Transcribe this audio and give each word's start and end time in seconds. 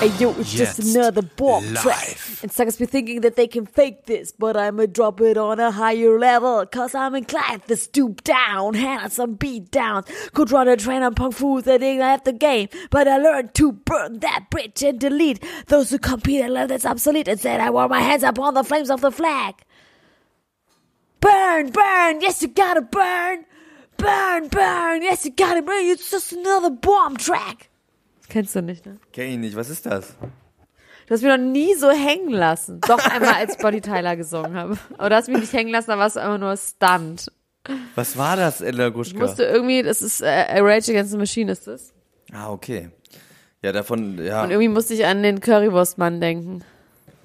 Hey 0.00 0.08
yo, 0.18 0.30
it's 0.32 0.52
Jetzt 0.52 0.76
just 0.76 0.96
another 0.96 1.22
bomb 1.22 1.64
track. 1.76 2.18
And 2.42 2.52
suckers 2.52 2.76
be 2.76 2.84
thinking 2.84 3.22
that 3.22 3.36
they 3.36 3.46
can 3.46 3.64
fake 3.64 4.04
this, 4.04 4.32
but 4.32 4.56
I'ma 4.56 4.86
drop 4.86 5.20
it 5.22 5.38
on 5.38 5.60
a 5.60 5.70
higher 5.70 6.18
level. 6.18 6.66
Cause 6.66 6.94
I'm 6.94 7.14
inclined 7.14 7.66
to 7.68 7.76
stoop 7.76 8.22
down, 8.22 8.74
hand 8.74 9.04
out 9.04 9.12
some 9.12 9.34
beat 9.34 9.70
downs. 9.70 10.06
Could 10.34 10.50
run 10.50 10.68
a 10.68 10.76
train 10.76 11.02
on 11.02 11.14
punk 11.14 11.34
fools 11.34 11.64
that 11.64 11.78
didn't 11.78 12.02
have 12.02 12.24
the 12.24 12.32
game. 12.32 12.68
But 12.90 13.08
I 13.08 13.16
learned 13.16 13.54
to 13.54 13.72
burn 13.72 14.18
that 14.18 14.50
bridge 14.50 14.82
and 14.82 14.98
delete 14.98 15.42
those 15.68 15.90
who 15.90 15.98
compete 15.98 16.42
and 16.42 16.52
learn 16.52 16.68
that's 16.68 16.84
obsolete. 16.84 17.28
And 17.28 17.40
said 17.40 17.60
I 17.60 17.70
wore 17.70 17.88
my 17.88 18.00
hands 18.00 18.24
up 18.24 18.38
on 18.38 18.54
the 18.54 18.64
flames 18.64 18.90
of 18.90 19.00
the 19.00 19.12
flag. 19.12 19.54
Burn, 21.20 21.70
burn, 21.70 22.20
yes 22.20 22.42
you 22.42 22.48
gotta 22.48 22.82
burn. 22.82 23.46
Burn, 23.96 24.48
burn, 24.48 25.02
yes 25.02 25.24
you 25.24 25.30
gotta 25.30 25.62
burn. 25.62 25.84
It's 25.86 26.10
just 26.10 26.32
another 26.32 26.70
bomb 26.70 27.16
track. 27.16 27.70
Kennst 28.34 28.56
du 28.56 28.62
nicht, 28.62 28.84
ne? 28.84 28.96
Kenn 29.12 29.30
ich 29.30 29.38
nicht, 29.38 29.54
was 29.54 29.70
ist 29.70 29.86
das? 29.86 30.16
Du 31.06 31.14
hast 31.14 31.22
mich 31.22 31.30
noch 31.30 31.38
nie 31.38 31.72
so 31.74 31.88
hängen 31.88 32.30
lassen. 32.30 32.80
Doch 32.80 32.98
einmal, 33.08 33.34
als 33.34 33.56
Bonnie 33.58 33.80
Tyler 33.80 34.16
gesungen 34.16 34.54
habe. 34.54 34.76
Aber 34.98 35.08
du 35.08 35.14
hast 35.14 35.28
mich 35.28 35.38
nicht 35.38 35.52
hängen 35.52 35.70
lassen, 35.70 35.90
da 35.90 35.98
warst 35.98 36.16
du 36.16 36.20
einfach 36.20 36.38
nur 36.38 36.56
Stunt. 36.56 37.30
Was 37.94 38.18
war 38.18 38.36
das, 38.36 38.60
Ella 38.60 38.88
Ich 38.88 38.92
Gruschka? 38.94 39.20
musste 39.20 39.44
irgendwie, 39.44 39.84
das 39.84 40.02
ist 40.02 40.20
äh, 40.20 40.58
Rage 40.58 40.90
Against 40.90 41.12
the 41.12 41.16
Machine 41.16 41.52
ist 41.52 41.68
das. 41.68 41.94
Ah, 42.32 42.50
okay. 42.50 42.90
Ja, 43.62 43.70
davon, 43.70 44.18
ja. 44.20 44.42
Und 44.42 44.50
irgendwie 44.50 44.66
musste 44.68 44.94
ich 44.94 45.06
an 45.06 45.22
den 45.22 45.38
Currywurstmann 45.38 46.20
denken. 46.20 46.64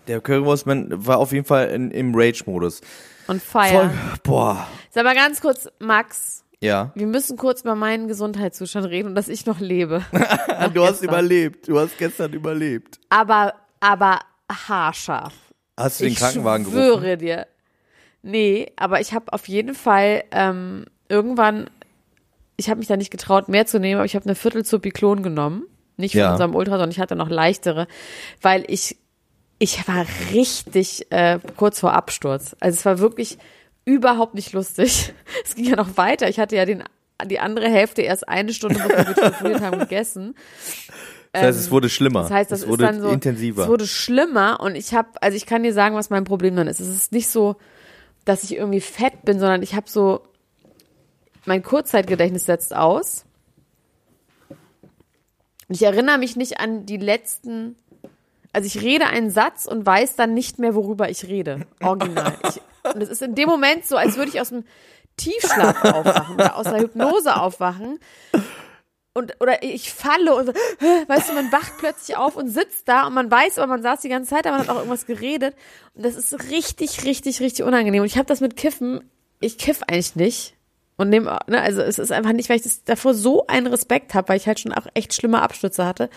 Der 0.08 0.22
Currywurstman 0.22 1.08
war 1.08 1.18
auf 1.18 1.32
jeden 1.32 1.46
Fall 1.46 1.70
in, 1.70 1.90
im 1.90 2.14
Rage-Modus. 2.14 2.82
Und 3.26 3.42
Fire. 3.42 3.90
Boah. 4.22 4.68
Sag 4.92 5.06
mal 5.06 5.16
ganz 5.16 5.42
kurz, 5.42 5.68
Max, 5.80 6.44
Ja. 6.62 6.92
wir 6.96 7.08
müssen 7.08 7.38
kurz 7.38 7.62
über 7.62 7.76
meinen 7.76 8.08
Gesundheitszustand 8.08 8.88
reden 8.88 9.10
und 9.10 9.16
dass 9.16 9.28
ich 9.30 9.46
noch 9.46 9.60
lebe. 9.60 10.04
du 10.12 10.84
hast 10.84 11.00
gestern. 11.02 11.04
überlebt. 11.08 11.68
Du 11.68 11.80
hast 11.80 11.98
gestern 11.98 12.34
überlebt. 12.34 13.00
Aber, 13.10 13.54
aber 13.80 14.20
haarscharf. 14.52 15.34
Hast 15.78 16.00
du 16.00 16.04
den 16.06 16.14
ich 16.14 16.20
Krankenwagen 16.20 16.66
schwöre 16.66 17.02
gerufen? 17.02 17.20
dir. 17.20 17.48
Nee, 18.22 18.72
aber 18.76 19.00
ich 19.00 19.14
habe 19.14 19.32
auf 19.32 19.48
jeden 19.48 19.74
Fall 19.76 20.24
ähm, 20.32 20.86
irgendwann, 21.08 21.70
ich 22.58 22.70
habe 22.70 22.80
mich 22.80 22.88
da 22.90 22.98
nicht 22.98 23.12
getraut, 23.12 23.48
mehr 23.48 23.66
zu 23.66 23.80
nehmen, 23.80 23.96
aber 24.00 24.06
ich 24.06 24.16
habe 24.16 24.26
eine 24.26 24.36
Viertel 24.36 24.66
Zupiklon 24.66 25.24
genommen. 25.24 25.64
Nicht 25.96 26.14
von 26.14 26.20
Ja. 26.22 26.32
unserem 26.32 26.56
Ultra, 26.56 26.74
sondern 26.74 26.92
ich 26.92 27.00
hatte 27.00 27.16
noch 27.16 27.30
leichtere, 27.30 27.88
weil 28.42 28.66
ich, 28.68 28.98
ich 29.60 29.88
war 29.88 30.06
richtig 30.34 31.10
äh, 31.12 31.40
kurz 31.56 31.80
vor 31.80 31.94
Absturz. 31.94 32.56
Also 32.60 32.76
es 32.78 32.86
war 32.86 33.00
wirklich 33.00 33.38
überhaupt 33.90 34.36
nicht 34.36 34.54
lustig. 34.54 35.14
Es 35.44 35.56
ging 35.56 35.66
ja 35.66 35.76
noch 35.76 35.98
weiter. 35.98 36.30
Ich 36.30 36.40
hatte 36.40 36.56
ja 36.56 36.66
den, 36.66 36.84
die 37.26 37.40
andere 37.40 37.70
Hälfte 37.70 38.02
erst 38.02 38.28
eine 38.28 38.54
Stunde, 38.54 38.76
bevor 38.76 39.08
wir 39.08 39.16
telefoniert 39.16 39.62
haben, 39.62 39.80
gegessen. 39.80 40.36
Das 41.32 41.44
heißt, 41.44 41.60
es 41.60 41.72
wurde 41.72 41.90
schlimmer. 41.90 42.22
Das 42.24 42.32
heißt, 42.32 42.52
das 42.52 42.62
es 42.62 42.68
wurde 42.68 42.86
ist 42.86 42.92
dann 42.92 43.02
so, 43.02 43.10
intensiver. 43.10 43.64
es 43.64 43.68
wurde 43.68 43.88
schlimmer 43.88 44.60
und 44.60 44.76
ich 44.76 44.94
habe, 44.94 45.10
also 45.22 45.38
ich 45.38 45.46
kann 45.46 45.64
dir 45.64 45.74
sagen, 45.74 45.96
was 45.96 46.10
mein 46.10 46.24
Problem 46.24 46.56
dann 46.56 46.68
ist. 46.68 46.80
Es 46.80 46.88
ist 46.88 47.12
nicht 47.12 47.30
so, 47.30 47.56
dass 48.26 48.44
ich 48.44 48.56
irgendwie 48.56 48.82
fett 48.82 49.24
bin, 49.24 49.40
sondern 49.40 49.62
ich 49.64 49.76
habe 49.76 49.90
so, 49.90 50.24
mein 51.46 51.64
Kurzzeitgedächtnis 51.64 52.46
setzt 52.46 52.76
aus. 52.76 53.26
Und 54.50 55.76
ich 55.76 55.84
erinnere 55.84 56.18
mich 56.18 56.36
nicht 56.36 56.60
an 56.60 56.86
die 56.86 56.98
letzten, 56.98 57.76
also 58.54 58.66
ich 58.66 58.82
rede 58.82 59.08
einen 59.08 59.30
Satz 59.30 59.66
und 59.66 59.86
weiß 59.86 60.16
dann 60.16 60.34
nicht 60.34 60.60
mehr, 60.60 60.76
worüber 60.76 61.10
ich 61.10 61.28
rede. 61.28 61.68
Original. 61.82 62.34
Ich, 62.50 62.62
und 62.84 63.02
es 63.02 63.10
ist 63.10 63.22
in 63.22 63.36
dem 63.36 63.50
Moment 63.50 63.86
so, 63.86 63.98
als 63.98 64.18
würde 64.18 64.30
ich 64.30 64.42
aus 64.42 64.50
dem 64.50 64.66
Tiefschlaf 65.18 65.84
aufwachen 65.84 66.36
oder 66.36 66.56
aus 66.56 66.66
der 66.66 66.80
Hypnose 66.80 67.36
aufwachen 67.36 68.00
und 69.14 69.36
oder 69.40 69.64
ich 69.64 69.94
falle 69.94 70.34
und 70.36 70.48
weißt 71.08 71.30
du, 71.30 71.34
man 71.34 71.52
wacht 71.52 71.74
plötzlich 71.78 72.18
auf 72.18 72.36
und 72.36 72.50
sitzt 72.50 72.88
da 72.88 73.08
und 73.08 73.14
man 73.14 73.30
weiß, 73.30 73.58
aber 73.58 73.68
man 73.68 73.82
saß 73.82 74.02
die 74.02 74.10
ganze 74.10 74.30
Zeit, 74.30 74.48
aber 74.48 74.58
man 74.58 74.68
hat 74.68 74.74
auch 74.74 74.78
irgendwas 74.78 75.06
geredet 75.06 75.56
und 75.94 76.06
das 76.06 76.16
ist 76.16 76.50
richtig, 76.50 77.04
richtig, 77.06 77.40
richtig 77.40 77.66
unangenehm. 77.66 78.02
Und 78.02 78.08
ich 78.08 78.18
habe 78.18 78.28
das 78.28 78.42
mit 78.42 78.56
Kiffen, 78.56 79.02
ich 79.40 79.58
kiff 79.58 79.84
eigentlich 79.84 80.16
nicht 80.16 80.56
und 80.98 81.10
nehme, 81.10 81.38
ne, 81.48 81.62
also 81.62 81.82
es 81.82 82.00
ist 82.00 82.12
einfach 82.12 82.34
nicht, 82.34 82.50
weil 82.50 82.58
ich 82.58 82.64
das 82.64 82.84
davor 82.84 83.14
so 83.14 83.48
einen 83.48 83.68
Respekt 83.68 84.14
habe, 84.14 84.30
weil 84.30 84.38
ich 84.38 84.48
halt 84.48 84.60
schon 84.60 84.74
auch 84.74 84.88
echt 84.94 85.14
schlimme 85.14 85.42
Abstürze 85.42 85.86
hatte. 85.86 86.10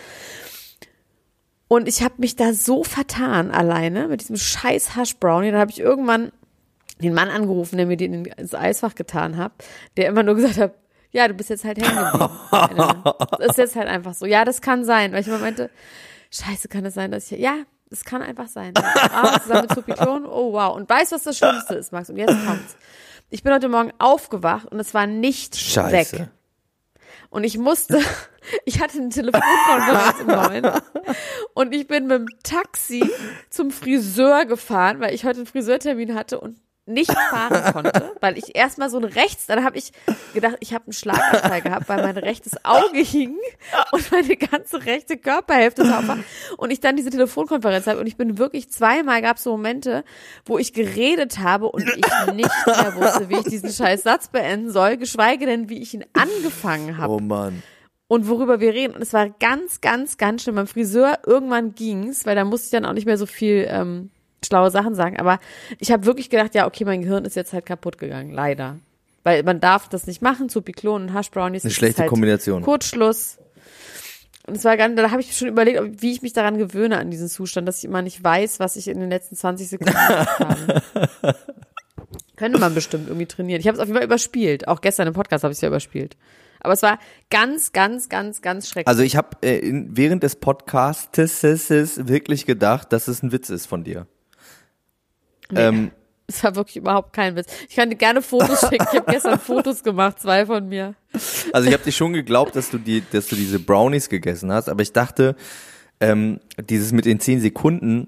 Und 1.67 1.87
ich 1.87 2.03
habe 2.03 2.15
mich 2.17 2.35
da 2.35 2.53
so 2.53 2.83
vertan 2.83 3.49
alleine 3.49 4.07
mit 4.07 4.21
diesem 4.21 4.35
scheiß 4.35 4.95
Hash 4.95 5.15
Brownie. 5.15 5.51
Dann 5.51 5.59
habe 5.59 5.71
ich 5.71 5.79
irgendwann 5.79 6.31
den 7.03 7.13
Mann 7.13 7.29
angerufen, 7.29 7.77
der 7.77 7.85
mir 7.85 7.97
den 7.97 8.25
ins 8.25 8.55
Eisfach 8.55 8.95
getan 8.95 9.37
hat, 9.37 9.51
der 9.97 10.07
immer 10.07 10.23
nur 10.23 10.35
gesagt 10.35 10.57
hat, 10.57 10.73
ja, 11.11 11.27
du 11.27 11.35
bist 11.35 11.49
jetzt 11.49 11.63
halt 11.63 11.77
hängen 11.77 11.95
geblieben. 11.95 13.03
Das 13.39 13.49
ist 13.49 13.57
jetzt 13.57 13.75
halt 13.75 13.87
einfach 13.87 14.13
so. 14.13 14.25
Ja, 14.25 14.45
das 14.45 14.61
kann 14.61 14.83
sein, 14.83 15.11
weil 15.11 15.21
ich 15.21 15.27
immer 15.27 15.37
meinte, 15.37 15.69
scheiße, 16.31 16.67
kann 16.67 16.85
es 16.85 16.95
sein, 16.95 17.11
dass 17.11 17.31
ich, 17.31 17.39
ja, 17.39 17.55
das 17.89 18.03
kann 18.03 18.21
einfach 18.21 18.47
sein. 18.47 18.73
Ah, 19.13 19.39
zusammen 19.39 19.61
mit 19.61 19.73
Zupiklon, 19.73 20.25
oh 20.25 20.53
wow. 20.53 20.75
Und 20.75 20.89
weißt, 20.89 21.11
was 21.11 21.23
das 21.23 21.37
Schlimmste 21.37 21.75
ist, 21.75 21.91
Max? 21.91 22.09
Und 22.09 22.17
jetzt 22.17 22.35
kommt's. 22.45 22.75
Ich 23.29 23.43
bin 23.43 23.53
heute 23.53 23.69
Morgen 23.69 23.91
aufgewacht 23.99 24.67
und 24.71 24.79
es 24.79 24.93
war 24.93 25.05
nicht 25.05 25.55
Scheiße. 25.55 25.91
weg. 25.91 26.29
Und 27.29 27.43
ich 27.43 27.57
musste, 27.57 27.99
ich 28.65 28.79
hatte 28.81 28.97
eine 28.97 29.09
Telefonkonferenz 29.09 30.19
um 30.21 30.27
neun 30.27 30.81
und 31.53 31.73
ich 31.73 31.87
bin 31.87 32.07
mit 32.07 32.17
dem 32.19 32.27
Taxi 32.43 33.07
zum 33.49 33.71
Friseur 33.71 34.45
gefahren, 34.45 34.99
weil 34.99 35.13
ich 35.13 35.25
heute 35.25 35.37
einen 35.37 35.47
Friseurtermin 35.47 36.15
hatte 36.15 36.39
und 36.39 36.59
nicht 36.85 37.11
fahren 37.11 37.73
konnte, 37.73 38.11
weil 38.21 38.37
ich 38.37 38.55
erstmal 38.55 38.89
so 38.89 38.97
ein 38.97 39.05
rechts, 39.05 39.45
dann 39.45 39.63
habe 39.63 39.77
ich 39.77 39.91
gedacht, 40.33 40.57
ich 40.59 40.73
habe 40.73 40.85
einen 40.85 40.93
Schlaganfall 40.93 41.61
gehabt, 41.61 41.87
weil 41.87 42.01
mein 42.03 42.17
rechtes 42.17 42.53
Auge 42.65 42.99
hing 42.99 43.37
und 43.91 44.11
meine 44.11 44.35
ganze 44.35 44.85
rechte 44.85 45.17
Körperhälfte 45.17 45.83
drauf 45.83 46.07
war 46.07 46.19
und 46.57 46.71
ich 46.71 46.81
dann 46.81 46.95
diese 46.97 47.09
Telefonkonferenz 47.09 47.87
habe 47.87 47.99
und 47.99 48.07
ich 48.07 48.17
bin 48.17 48.37
wirklich 48.37 48.69
zweimal 48.69 49.21
gab 49.21 49.37
es 49.37 49.43
so 49.43 49.51
Momente, 49.51 50.03
wo 50.45 50.57
ich 50.57 50.73
geredet 50.73 51.39
habe 51.39 51.67
und 51.71 51.83
ich 51.87 52.33
nicht 52.33 52.67
mehr 52.67 52.95
wusste, 52.95 53.29
wie 53.29 53.37
ich 53.37 53.45
diesen 53.45 53.69
scheiß 53.69 54.03
Satz 54.03 54.27
beenden 54.27 54.69
soll, 54.69 54.97
geschweige 54.97 55.45
denn, 55.45 55.69
wie 55.69 55.81
ich 55.81 55.93
ihn 55.93 56.03
angefangen 56.13 56.97
habe 56.97 57.13
Oh 57.13 57.19
Mann. 57.19 57.63
und 58.07 58.27
worüber 58.27 58.59
wir 58.59 58.73
reden. 58.73 58.93
Und 58.95 59.01
es 59.01 59.13
war 59.13 59.29
ganz, 59.29 59.79
ganz, 59.81 60.17
ganz 60.17 60.43
schlimm. 60.43 60.55
Beim 60.55 60.67
Friseur 60.67 61.19
irgendwann 61.25 61.75
ging's, 61.75 62.25
weil 62.25 62.35
da 62.35 62.43
musste 62.43 62.65
ich 62.65 62.71
dann 62.71 62.85
auch 62.85 62.93
nicht 62.93 63.05
mehr 63.05 63.17
so 63.17 63.25
viel 63.25 63.65
ähm, 63.69 64.11
schlaue 64.45 64.71
Sachen 64.71 64.95
sagen. 64.95 65.19
Aber 65.19 65.39
ich 65.79 65.91
habe 65.91 66.05
wirklich 66.05 66.29
gedacht, 66.29 66.55
ja, 66.55 66.67
okay, 66.67 66.85
mein 66.85 67.01
Gehirn 67.01 67.25
ist 67.25 67.35
jetzt 67.35 67.53
halt 67.53 67.65
kaputt 67.65 67.97
gegangen, 67.97 68.31
leider. 68.31 68.79
Weil 69.23 69.43
man 69.43 69.59
darf 69.59 69.87
das 69.87 70.07
nicht 70.07 70.21
machen, 70.21 70.49
zu 70.49 70.61
Piklon 70.61 71.03
und 71.03 71.13
Hash 71.13 71.31
Brownies. 71.31 71.63
Eine 71.63 71.73
schlechte 71.73 72.01
halt 72.01 72.09
Kombination. 72.09 72.61
Kurzschluss. 72.61 73.37
Und 74.45 74.57
es 74.57 74.65
war 74.65 74.75
ganz, 74.75 74.97
da 74.97 75.09
habe 75.09 75.21
ich 75.21 75.37
schon 75.37 75.47
überlegt, 75.47 76.01
wie 76.01 76.11
ich 76.11 76.21
mich 76.21 76.33
daran 76.33 76.57
gewöhne 76.57 76.97
an 76.97 77.09
diesen 77.09 77.29
Zustand, 77.29 77.65
dass 77.67 77.77
ich 77.77 77.85
immer 77.85 78.01
nicht 78.01 78.21
weiß, 78.21 78.59
was 78.59 78.75
ich 78.75 78.89
in 78.89 78.99
den 78.99 79.09
letzten 79.09 79.37
20 79.37 79.69
Sekunden 79.69 79.93
gemacht 79.93 80.39
habe. 80.39 80.81
Könnte 82.35 82.59
man 82.59 82.73
bestimmt 82.73 83.07
irgendwie 83.07 83.25
trainieren. 83.25 83.61
Ich 83.61 83.67
habe 83.67 83.77
es 83.77 83.79
auf 83.79 83.87
jeden 83.87 83.97
Fall 83.97 84.05
überspielt. 84.05 84.67
Auch 84.67 84.81
gestern 84.81 85.07
im 85.07 85.13
Podcast 85.13 85.45
habe 85.45 85.53
ich 85.53 85.57
es 85.59 85.61
ja 85.61 85.69
überspielt. 85.69 86.17
Aber 86.59 86.73
es 86.73 86.81
war 86.81 86.99
ganz, 87.29 87.71
ganz, 87.71 88.09
ganz, 88.09 88.41
ganz 88.41 88.67
schrecklich. 88.67 88.87
Also 88.87 89.03
ich 89.03 89.15
habe 89.15 89.37
äh, 89.41 89.61
während 89.89 90.23
des 90.23 90.37
Podcasts 90.37 91.17
wirklich 91.17 92.45
gedacht, 92.45 92.91
dass 92.91 93.07
es 93.07 93.21
ein 93.23 93.31
Witz 93.31 93.49
ist 93.49 93.67
von 93.67 93.83
dir. 93.83 94.07
Nee. 95.53 95.59
Ähm, 95.61 95.91
Das 96.25 96.41
war 96.45 96.55
wirklich 96.55 96.77
überhaupt 96.77 97.11
kein 97.11 97.35
Witz. 97.35 97.47
Ich 97.67 97.75
kann 97.75 97.89
dir 97.89 97.97
gerne 97.97 98.21
Fotos 98.21 98.61
schicken. 98.69 98.85
Ich 98.93 98.97
habe 98.97 99.11
gestern 99.11 99.37
Fotos 99.39 99.83
gemacht, 99.83 100.19
zwei 100.21 100.45
von 100.45 100.69
mir. 100.69 100.95
Also 101.51 101.67
ich 101.67 101.73
habe 101.73 101.83
dir 101.83 101.91
schon 101.91 102.13
geglaubt, 102.13 102.55
dass 102.55 102.69
du 102.69 102.77
die, 102.77 103.03
dass 103.11 103.27
du 103.27 103.35
diese 103.35 103.59
Brownies 103.59 104.07
gegessen 104.07 104.49
hast, 104.49 104.69
aber 104.69 104.81
ich 104.81 104.93
dachte, 104.93 105.35
ähm, 105.99 106.39
dieses 106.69 106.93
mit 106.93 107.03
den 107.05 107.19
zehn 107.19 107.41
Sekunden, 107.41 108.07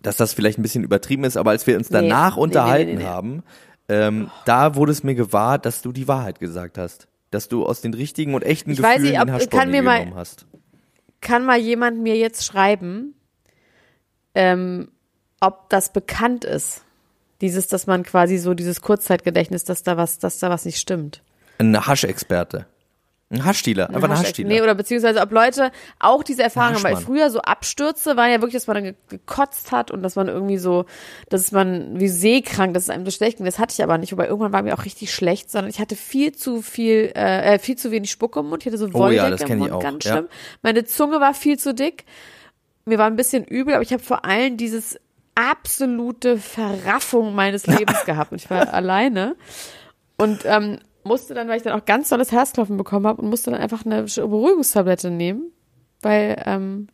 dass 0.00 0.16
das 0.16 0.32
vielleicht 0.32 0.60
ein 0.60 0.62
bisschen 0.62 0.84
übertrieben 0.84 1.24
ist, 1.24 1.36
aber 1.36 1.50
als 1.50 1.66
wir 1.66 1.76
uns 1.76 1.88
danach 1.88 2.36
nee, 2.36 2.42
unterhalten 2.42 2.92
nee, 2.92 2.98
nee, 2.98 3.04
haben, 3.04 3.42
ähm, 3.88 4.30
da 4.44 4.76
wurde 4.76 4.92
es 4.92 5.02
mir 5.02 5.16
gewahr, 5.16 5.58
dass 5.58 5.82
du 5.82 5.90
die 5.90 6.06
Wahrheit 6.06 6.38
gesagt 6.38 6.78
hast. 6.78 7.08
Dass 7.32 7.48
du 7.48 7.66
aus 7.66 7.80
den 7.80 7.94
richtigen 7.94 8.34
und 8.34 8.42
echten 8.44 8.70
Ich 8.70 8.80
weiß 8.80 8.98
Gefühlen 9.02 9.12
nicht, 9.26 9.34
ob- 9.34 9.38
den 9.40 9.50
kann 9.50 9.70
mir 9.72 9.82
mal- 9.82 9.98
genommen 9.98 10.16
hast. 10.16 10.46
Kann 11.20 11.44
mal 11.44 11.58
jemand 11.58 12.00
mir 12.00 12.16
jetzt 12.16 12.44
schreiben, 12.44 13.14
ähm, 14.36 14.88
ob 15.40 15.68
das 15.70 15.92
bekannt 15.92 16.44
ist? 16.44 16.82
Dieses, 17.40 17.68
dass 17.68 17.86
man 17.86 18.02
quasi 18.02 18.36
so 18.38 18.54
dieses 18.54 18.80
Kurzzeitgedächtnis, 18.80 19.64
dass 19.64 19.82
da 19.82 19.96
was, 19.96 20.18
dass 20.18 20.38
da 20.38 20.50
was 20.50 20.64
nicht 20.64 20.78
stimmt. 20.78 21.22
Ein 21.58 21.86
Haschexperte. 21.86 22.66
Ein 23.30 23.44
Haschdealer, 23.44 23.90
einfach 23.90 24.08
ein 24.08 24.18
Haschdealer. 24.18 24.48
Nee, 24.48 24.62
oder 24.62 24.74
beziehungsweise 24.74 25.20
ob 25.20 25.30
Leute 25.32 25.70
auch 25.98 26.22
diese 26.22 26.42
Erfahrung 26.42 26.76
haben, 26.76 26.82
weil 26.82 26.96
früher 26.96 27.28
so 27.28 27.42
Abstürze 27.42 28.16
waren 28.16 28.30
ja 28.30 28.40
wirklich, 28.40 28.54
dass 28.54 28.66
man 28.66 28.76
dann 28.76 28.84
ge- 28.84 28.94
gekotzt 29.10 29.70
hat 29.70 29.90
und 29.90 30.02
dass 30.02 30.16
man 30.16 30.28
irgendwie 30.28 30.56
so, 30.56 30.86
dass 31.28 31.52
man 31.52 32.00
wie 32.00 32.08
seekrank, 32.08 32.72
dass 32.72 32.84
es 32.84 32.88
einem 32.90 33.04
so 33.04 33.10
schlecht 33.10 33.36
ging. 33.36 33.44
Das 33.44 33.58
hatte 33.58 33.74
ich 33.74 33.82
aber 33.82 33.98
nicht, 33.98 34.12
wobei 34.12 34.28
irgendwann 34.28 34.54
war 34.54 34.62
mir 34.62 34.72
auch 34.72 34.86
richtig 34.86 35.12
schlecht, 35.12 35.50
sondern 35.50 35.68
ich 35.68 35.78
hatte 35.78 35.94
viel 35.94 36.32
zu 36.32 36.62
viel, 36.62 37.12
äh, 37.14 37.56
äh, 37.56 37.58
viel 37.58 37.76
zu 37.76 37.90
wenig 37.90 38.10
Spucke 38.10 38.40
im 38.40 38.46
Mund. 38.48 38.62
Ich 38.62 38.66
hatte 38.66 38.78
so 38.78 38.86
Oh 38.86 38.94
Wolldecke 38.94 39.22
ja, 39.22 39.30
das 39.30 39.42
im 39.42 39.58
Mund, 39.58 39.72
auch, 39.72 39.82
ganz 39.82 40.06
ja. 40.06 40.12
schlimm. 40.12 40.28
Meine 40.62 40.84
Zunge 40.86 41.20
war 41.20 41.34
viel 41.34 41.58
zu 41.58 41.74
dick. 41.74 42.06
Mir 42.86 42.96
war 42.96 43.08
ein 43.08 43.16
bisschen 43.16 43.44
übel, 43.44 43.74
aber 43.74 43.82
ich 43.82 43.92
habe 43.92 44.02
vor 44.02 44.24
allem 44.24 44.56
dieses 44.56 44.98
absolute 45.38 46.38
Verraffung 46.38 47.34
meines 47.34 47.66
Lebens 47.66 48.04
gehabt. 48.04 48.32
Und 48.32 48.40
ich 48.42 48.50
war 48.50 48.72
alleine. 48.74 49.36
Und 50.16 50.40
ähm, 50.44 50.78
musste 51.04 51.34
dann, 51.34 51.48
weil 51.48 51.58
ich 51.58 51.62
dann 51.62 51.78
auch 51.78 51.84
ganz 51.84 52.08
tolles 52.08 52.32
Herzklopfen 52.32 52.76
bekommen 52.76 53.06
habe 53.06 53.22
und 53.22 53.30
musste 53.30 53.50
dann 53.50 53.60
einfach 53.60 53.86
eine 53.86 54.02
Beruhigungstablette 54.02 55.10
nehmen, 55.10 55.52
weil 56.02 56.42
ähm, 56.44 56.88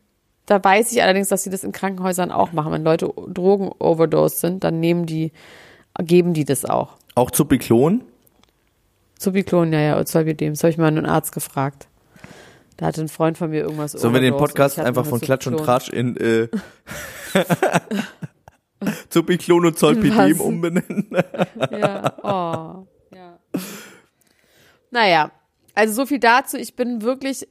da 0.46 0.62
weiß 0.62 0.92
ich 0.92 1.02
allerdings, 1.02 1.28
dass 1.28 1.42
sie 1.42 1.50
das 1.50 1.64
in 1.64 1.72
Krankenhäusern 1.72 2.30
auch 2.30 2.52
machen. 2.52 2.72
Wenn 2.72 2.84
Leute 2.84 3.12
Drogen 3.28 3.70
overdose 3.78 4.36
sind, 4.36 4.62
dann 4.62 4.78
nehmen 4.78 5.06
die, 5.06 5.32
geben 5.98 6.34
die 6.34 6.44
das 6.44 6.66
auch. 6.66 6.96
Auch 7.14 7.30
Zupiklon? 7.30 8.04
Zubiklon, 9.18 9.72
ja, 9.72 9.80
ja, 9.80 10.04
Zolbidem. 10.04 10.52
Das 10.52 10.62
habe 10.62 10.70
ich 10.70 10.78
mal 10.78 10.88
einen 10.88 11.06
Arzt 11.06 11.32
gefragt. 11.32 11.88
Da 12.76 12.86
hatte 12.86 13.00
ein 13.00 13.08
Freund 13.08 13.38
von 13.38 13.50
mir 13.50 13.62
irgendwas 13.62 13.92
Sollen 13.92 14.12
wir 14.12 14.20
den 14.20 14.36
Podcast 14.36 14.78
einfach 14.78 15.06
von 15.06 15.20
Klatsch 15.20 15.46
und 15.46 15.54
Zubiklon. 15.54 15.66
Tratsch 15.66 15.88
in 15.88 16.16
äh, 16.16 16.48
Zupiklon 19.08 19.66
und 19.66 19.78
Zolpidem 19.78 20.38
Was? 20.38 20.40
umbenennen? 20.40 21.08
Ja, 21.70 22.12
oh, 22.22 22.86
ja. 23.14 23.38
Naja, 24.90 25.30
also 25.74 25.92
so 25.94 26.06
viel 26.06 26.20
dazu. 26.20 26.56
Ich 26.56 26.74
bin 26.76 27.02
wirklich 27.02 27.46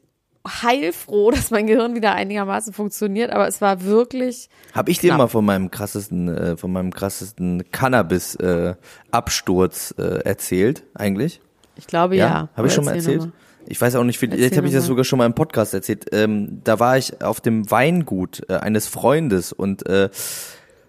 heilfroh, 0.47 1.31
dass 1.31 1.51
mein 1.51 1.67
Gehirn 1.67 1.95
wieder 1.95 2.13
einigermaßen 2.13 2.73
funktioniert, 2.73 3.31
aber 3.31 3.47
es 3.47 3.61
war 3.61 3.83
wirklich, 3.83 4.49
Habe 4.73 4.91
ich 4.91 4.99
dir 4.99 5.07
Knapp. 5.09 5.17
mal 5.19 5.27
von 5.27 5.45
meinem 5.45 5.69
krassesten, 5.71 6.27
äh, 6.27 6.57
von 6.57 6.71
meinem 6.71 6.93
krassesten 6.93 7.63
Cannabis-Absturz 7.71 9.95
äh, 9.97 10.19
erzählt, 10.25 10.83
eigentlich? 10.93 11.41
ich 11.75 11.87
glaube 11.87 12.15
ja. 12.15 12.49
Habe 12.55 12.67
ich 12.67 12.73
schon 12.73 12.85
mal 12.85 12.93
Erzähl 12.95 13.13
erzählt? 13.13 13.33
noch 13.33 13.39
Ich 13.67 13.81
weiß 13.81 13.95
auch 13.95 14.03
nicht, 14.03 14.19
vielleicht 14.19 14.39
Erzähl 14.41 14.57
habe 14.57 14.67
ich 14.67 14.73
das 14.73 14.83
mal. 14.83 14.87
sogar 14.89 15.05
schon 15.05 15.17
mal 15.17 15.25
im 15.25 15.33
Podcast 15.33 15.73
erzählt. 15.73 16.05
Ähm, 16.11 16.61
da 16.63 16.79
war 16.79 16.97
ich 16.97 17.23
auf 17.23 17.41
dem 17.41 17.69
Weingut 17.71 18.43
äh, 18.49 18.57
eines 18.57 18.87
Freundes 18.87 19.53
und 19.53 19.87
äh, 19.87 20.09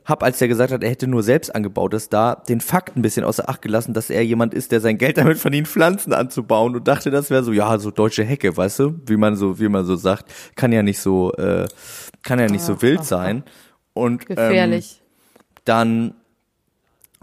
hab, 0.04 0.22
als 0.22 0.38
der 0.38 0.48
gesagt 0.48 0.72
hat, 0.72 0.82
er 0.84 0.90
hätte 0.90 1.06
nur 1.06 1.22
selbst 1.22 1.54
angebautes, 1.54 2.08
da 2.08 2.34
den 2.34 2.60
Fakt 2.60 2.96
ein 2.96 3.02
bisschen 3.02 3.24
außer 3.24 3.48
Acht 3.48 3.62
gelassen, 3.62 3.94
dass 3.94 4.10
er 4.10 4.24
jemand 4.24 4.52
ist, 4.52 4.70
der 4.72 4.80
sein 4.80 4.98
Geld 4.98 5.16
damit 5.16 5.38
verdient, 5.38 5.66
Pflanzen 5.68 6.12
anzubauen 6.12 6.74
und 6.76 6.86
dachte, 6.86 7.10
das 7.10 7.30
wäre 7.30 7.42
so, 7.42 7.52
ja, 7.52 7.78
so 7.78 7.90
deutsche 7.90 8.22
Hecke, 8.24 8.54
weißt 8.56 8.78
du, 8.80 9.00
wie 9.06 9.16
man 9.16 9.36
so, 9.36 9.58
wie 9.58 9.68
man 9.68 9.84
so 9.86 9.96
sagt, 9.96 10.26
kann 10.56 10.72
ja 10.72 10.82
nicht 10.82 10.98
so, 11.00 11.32
äh, 11.34 11.66
kann 12.22 12.38
ja 12.38 12.46
nicht 12.48 12.62
so 12.62 12.82
wild 12.82 13.04
sein. 13.04 13.44
Und 13.94 14.22
ähm, 14.28 14.36
Gefährlich. 14.36 15.00
dann 15.64 16.14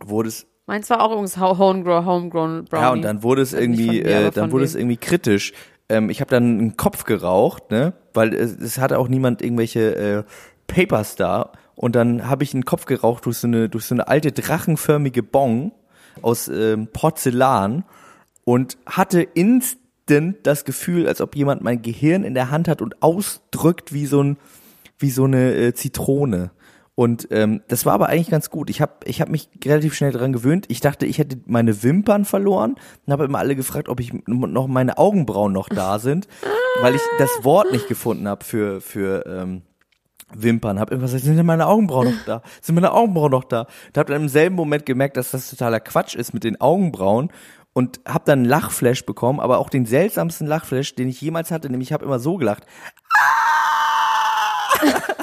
wurde 0.03 0.29
es 0.29 0.47
Meins 0.67 0.89
war 0.89 1.01
auch 1.01 1.11
übrigens 1.11 1.37
ho- 1.37 1.57
homegrown, 1.57 2.05
homegrown 2.05 2.65
Brownie. 2.65 2.81
ja, 2.83 2.91
und 2.91 3.01
dann 3.01 3.23
wurde 3.23 3.41
es 3.41 3.51
irgendwie, 3.51 4.01
äh, 4.01 4.31
dann 4.31 4.51
wurde 4.51 4.61
wem. 4.63 4.67
es 4.67 4.75
irgendwie 4.75 4.97
kritisch. 4.97 5.51
Ähm, 5.89 6.09
ich 6.09 6.21
habe 6.21 6.29
dann 6.31 6.43
einen 6.59 6.77
Kopf 6.77 7.03
geraucht, 7.03 7.71
ne, 7.71 7.93
weil 8.13 8.33
es, 8.33 8.55
es 8.57 8.77
hatte 8.77 8.97
auch 8.97 9.09
niemand 9.09 9.41
irgendwelche 9.41 9.95
äh, 9.95 10.23
Papers 10.67 11.15
da. 11.17 11.51
Und 11.81 11.95
dann 11.95 12.29
habe 12.29 12.43
ich 12.43 12.53
einen 12.53 12.63
Kopf 12.63 12.85
geraucht 12.85 13.25
durch 13.25 13.37
so 13.37 13.47
eine 13.47 13.67
durch 13.67 13.85
so 13.85 13.95
eine 13.95 14.07
alte 14.07 14.31
drachenförmige 14.31 15.23
Bong 15.23 15.71
aus 16.21 16.47
ähm, 16.47 16.87
Porzellan 16.93 17.85
und 18.43 18.77
hatte 18.85 19.23
instant 19.23 20.37
das 20.43 20.63
Gefühl, 20.63 21.07
als 21.07 21.21
ob 21.21 21.35
jemand 21.35 21.63
mein 21.63 21.81
Gehirn 21.81 22.23
in 22.23 22.35
der 22.35 22.51
Hand 22.51 22.67
hat 22.67 22.83
und 22.83 23.01
ausdrückt 23.01 23.93
wie 23.93 24.05
so 24.05 24.21
ein 24.21 24.37
wie 24.99 25.09
so 25.09 25.23
eine 25.23 25.55
äh, 25.55 25.73
Zitrone. 25.73 26.51
Und 26.93 27.29
ähm, 27.31 27.61
das 27.67 27.83
war 27.87 27.93
aber 27.93 28.09
eigentlich 28.09 28.29
ganz 28.29 28.51
gut. 28.51 28.69
Ich 28.69 28.79
habe 28.79 28.93
ich 29.05 29.19
hab 29.19 29.29
mich 29.29 29.49
relativ 29.65 29.95
schnell 29.95 30.11
dran 30.11 30.33
gewöhnt. 30.33 30.67
Ich 30.67 30.81
dachte, 30.81 31.07
ich 31.07 31.17
hätte 31.17 31.39
meine 31.47 31.81
Wimpern 31.81 32.25
verloren 32.25 32.75
und 33.07 33.11
habe 33.11 33.25
immer 33.25 33.39
alle 33.39 33.55
gefragt, 33.55 33.89
ob 33.89 33.99
ich 33.99 34.13
noch 34.27 34.67
meine 34.67 34.99
Augenbrauen 34.99 35.51
noch 35.51 35.67
da 35.67 35.97
sind, 35.97 36.27
weil 36.83 36.93
ich 36.93 37.01
das 37.17 37.31
Wort 37.41 37.71
nicht 37.71 37.87
gefunden 37.87 38.27
habe 38.27 38.45
für 38.45 38.81
für 38.81 39.25
ähm, 39.25 39.63
Wimpern. 40.35 40.79
Hab 40.79 40.91
immer 40.91 41.03
gesagt, 41.03 41.23
sind 41.23 41.37
denn 41.37 41.45
meine 41.45 41.67
Augenbrauen 41.67 42.11
noch 42.11 42.25
da? 42.25 42.41
Sind 42.61 42.75
meine 42.75 42.91
Augenbrauen 42.91 43.31
noch 43.31 43.43
da? 43.43 43.67
Da 43.93 44.01
hab 44.01 44.07
dann 44.07 44.21
im 44.21 44.29
selben 44.29 44.55
Moment 44.55 44.85
gemerkt, 44.85 45.17
dass 45.17 45.31
das 45.31 45.49
totaler 45.49 45.79
Quatsch 45.79 46.15
ist 46.15 46.33
mit 46.33 46.43
den 46.43 46.59
Augenbrauen 46.59 47.31
und 47.73 47.99
hab 48.05 48.25
dann 48.25 48.39
einen 48.39 48.49
Lachflash 48.49 49.05
bekommen, 49.05 49.39
aber 49.39 49.59
auch 49.59 49.69
den 49.69 49.85
seltsamsten 49.85 50.47
Lachflash, 50.47 50.95
den 50.95 51.07
ich 51.09 51.21
jemals 51.21 51.51
hatte, 51.51 51.69
nämlich 51.69 51.89
ich 51.89 51.93
habe 51.93 52.05
immer 52.05 52.19
so 52.19 52.37
gelacht. 52.37 52.65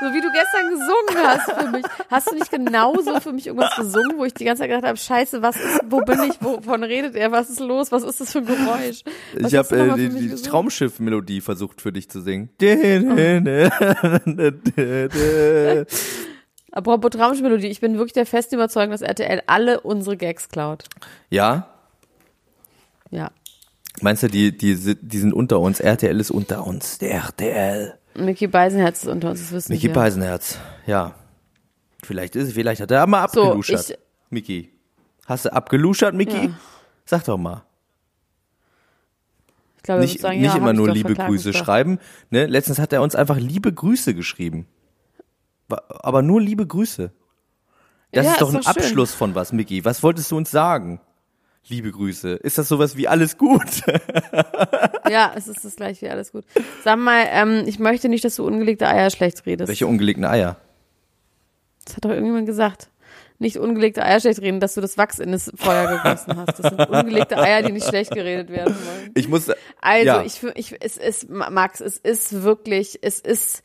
So 0.00 0.06
wie 0.12 0.20
du 0.20 0.28
gestern 0.32 0.70
gesungen 0.70 1.26
hast 1.26 1.52
für 1.52 1.70
mich. 1.70 1.84
Hast 2.10 2.30
du 2.30 2.34
nicht 2.34 2.50
genauso 2.50 3.20
für 3.20 3.32
mich 3.32 3.46
irgendwas 3.46 3.76
gesungen, 3.76 4.18
wo 4.18 4.24
ich 4.24 4.34
die 4.34 4.44
ganze 4.44 4.60
Zeit 4.62 4.70
gedacht 4.70 4.84
habe, 4.86 4.96
scheiße, 4.98 5.40
was 5.40 5.56
ist, 5.56 5.80
wo 5.88 6.00
bin 6.00 6.20
ich, 6.24 6.42
wovon 6.42 6.82
redet 6.82 7.14
er, 7.14 7.30
was 7.32 7.48
ist 7.48 7.60
los, 7.60 7.92
was 7.92 8.02
ist 8.02 8.20
das 8.20 8.32
für 8.32 8.38
ein 8.38 8.46
Geräusch? 8.46 9.02
Was 9.38 9.52
ich 9.52 9.58
habe 9.58 9.76
äh, 9.76 9.94
die, 9.94 10.08
die? 10.08 10.34
Traumschiff-Melodie 10.42 11.40
versucht 11.40 11.80
für 11.80 11.92
dich 11.92 12.10
zu 12.10 12.20
singen. 12.20 12.50
Apropos 16.72 17.10
Traummelodie, 17.10 17.68
ich 17.68 17.80
bin 17.80 17.94
wirklich 17.98 18.14
der 18.14 18.26
festen 18.26 18.56
Überzeugung, 18.56 18.90
dass 18.90 19.02
RTL 19.02 19.42
alle 19.46 19.80
unsere 19.80 20.16
Gags 20.16 20.48
klaut. 20.48 20.84
ja, 21.30 21.68
Ja. 23.10 23.30
meinst 24.00 24.24
du, 24.24 24.28
die, 24.28 24.56
die, 24.56 24.96
die 25.00 25.18
sind 25.18 25.32
unter 25.32 25.60
uns? 25.60 25.78
RTL 25.78 26.18
ist 26.18 26.32
unter 26.32 26.66
uns. 26.66 26.98
Der 26.98 27.12
RTL. 27.12 27.98
Mickey 28.16 28.46
Beisenherz 28.46 29.02
ist 29.02 29.08
unter 29.08 29.30
uns, 29.30 29.40
das 29.40 29.52
wissen 29.52 29.72
Mickey 29.72 29.88
wir. 29.88 29.92
Beisenherz. 29.94 30.58
Ja. 30.86 31.14
Vielleicht 32.02 32.36
ist, 32.36 32.52
vielleicht 32.52 32.80
hat 32.80 32.90
er 32.90 33.06
mal 33.06 33.28
So, 33.32 33.42
abgeluschert. 33.42 33.90
ich- 33.90 33.98
Mickey. 34.30 34.70
Hast 35.26 35.44
du 35.46 35.52
abgeluschert, 35.52 36.14
Mickey? 36.14 36.46
Ja. 36.46 36.58
Sag 37.04 37.24
doch 37.24 37.38
mal. 37.38 37.64
Ich 39.76 39.82
glaube, 39.82 40.00
nicht 40.02 40.20
sagen, 40.20 40.40
nicht 40.40 40.50
ja, 40.52 40.56
immer 40.56 40.72
nur 40.72 40.90
liebe 40.90 41.14
Grüße 41.14 41.52
schreiben. 41.52 41.98
Ne? 42.30 42.46
Letztens 42.46 42.78
hat 42.78 42.92
er 42.92 43.02
uns 43.02 43.14
einfach 43.14 43.36
liebe 43.36 43.72
Grüße 43.72 44.14
geschrieben. 44.14 44.66
Aber 45.68 46.22
nur 46.22 46.40
liebe 46.40 46.66
Grüße. 46.66 47.10
Das 48.12 48.24
Ja, 48.24 48.32
ist 48.32 48.40
doch 48.40 48.48
ist 48.50 48.54
ein 48.54 48.60
doch. 48.62 48.66
Abschluss 48.68 49.12
von 49.12 49.34
was, 49.34 49.52
Mickey. 49.52 49.84
Was 49.84 50.02
wolltest 50.02 50.30
du 50.30 50.36
uns 50.36 50.50
sagen? 50.50 51.00
Liebe 51.68 51.90
Grüße. 51.90 52.34
Ist 52.34 52.58
das 52.58 52.68
sowas 52.68 52.96
wie 52.96 53.08
alles 53.08 53.38
gut? 53.38 53.82
Ja, 55.10 55.32
es 55.36 55.48
ist 55.48 55.62
das 55.62 55.76
gleiche 55.76 56.06
wie 56.06 56.10
alles 56.10 56.32
gut. 56.32 56.44
Sag 56.82 56.98
mal, 56.98 57.26
ähm, 57.30 57.64
ich 57.66 57.78
möchte 57.78 58.08
nicht, 58.08 58.24
dass 58.24 58.36
du 58.36 58.46
ungelegte 58.46 58.88
Eier 58.88 59.10
schlecht 59.10 59.44
redest. 59.44 59.68
Welche 59.68 59.86
ungelegten 59.86 60.24
Eier? 60.24 60.56
Das 61.84 61.96
hat 61.96 62.06
doch 62.06 62.10
irgendjemand 62.10 62.46
gesagt. 62.46 62.88
Nicht 63.38 63.58
ungelegte 63.58 64.02
Eier 64.02 64.20
schlecht 64.20 64.40
reden, 64.40 64.60
dass 64.60 64.74
du 64.74 64.80
das 64.80 64.96
Wachs 64.96 65.18
in 65.18 65.32
das 65.32 65.52
Feuer 65.56 65.98
gegossen 65.98 66.36
hast. 66.36 66.58
Das 66.58 66.70
sind 66.70 66.88
ungelegte 66.88 67.36
Eier, 67.36 67.62
die 67.62 67.72
nicht 67.72 67.86
schlecht 67.86 68.12
geredet 68.12 68.48
werden 68.48 68.74
wollen. 68.74 69.10
Ich 69.14 69.28
muss. 69.28 69.50
Also, 69.80 70.06
ja. 70.06 70.22
ich, 70.22 70.42
ich, 70.54 70.74
es 70.80 70.96
ist, 70.96 71.28
Max, 71.28 71.80
es 71.80 71.98
ist 71.98 72.42
wirklich, 72.42 73.00
es 73.02 73.20
ist, 73.20 73.62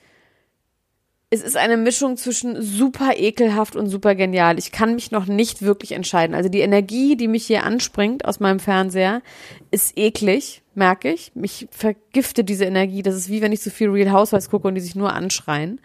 es 1.32 1.44
ist 1.44 1.58
eine 1.58 1.78
Mischung 1.78 2.18
zwischen 2.18 2.60
super 2.62 3.12
ekelhaft 3.16 3.76
und 3.76 3.88
super 3.88 4.16
genial. 4.16 4.58
Ich 4.58 4.72
kann 4.72 4.96
mich 4.96 5.12
noch 5.12 5.28
nicht 5.28 5.62
wirklich 5.62 5.92
entscheiden. 5.92 6.36
Also 6.36 6.50
die 6.50 6.62
Energie, 6.62 7.16
die 7.16 7.28
mich 7.28 7.46
hier 7.46 7.66
anspringt 7.66 8.26
aus 8.26 8.40
meinem 8.40 8.60
Fernseher, 8.60 9.22
ist 9.70 9.96
eklig, 9.96 10.64
merke 10.74 11.12
ich. 11.12 11.32
Mich 11.36 11.68
vergiftet 11.70 12.50
diese 12.50 12.66
Energie. 12.66 13.04
Das 13.04 13.16
ist 13.16 13.30
wie 13.30 13.42
wenn 13.44 13.52
ich 13.52 13.62
zu 13.62 13.70
viel 13.70 13.90
Real 13.90 14.12
Housewives 14.12 14.50
gucke 14.50 14.68
und 14.68 14.74
die 14.74 14.82
sich 14.82 14.96
nur 14.96 15.14
anschreien. 15.14 15.80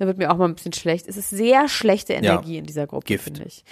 Da 0.00 0.06
wird 0.06 0.16
mir 0.16 0.30
auch 0.32 0.38
mal 0.38 0.46
ein 0.46 0.54
bisschen 0.54 0.72
schlecht. 0.72 1.06
Es 1.06 1.18
ist 1.18 1.28
sehr 1.28 1.68
schlechte 1.68 2.14
Energie 2.14 2.56
in 2.56 2.64
dieser 2.64 2.86
Gruppe, 2.86 3.04
Gift. 3.04 3.24
finde 3.24 3.44
ich. 3.44 3.64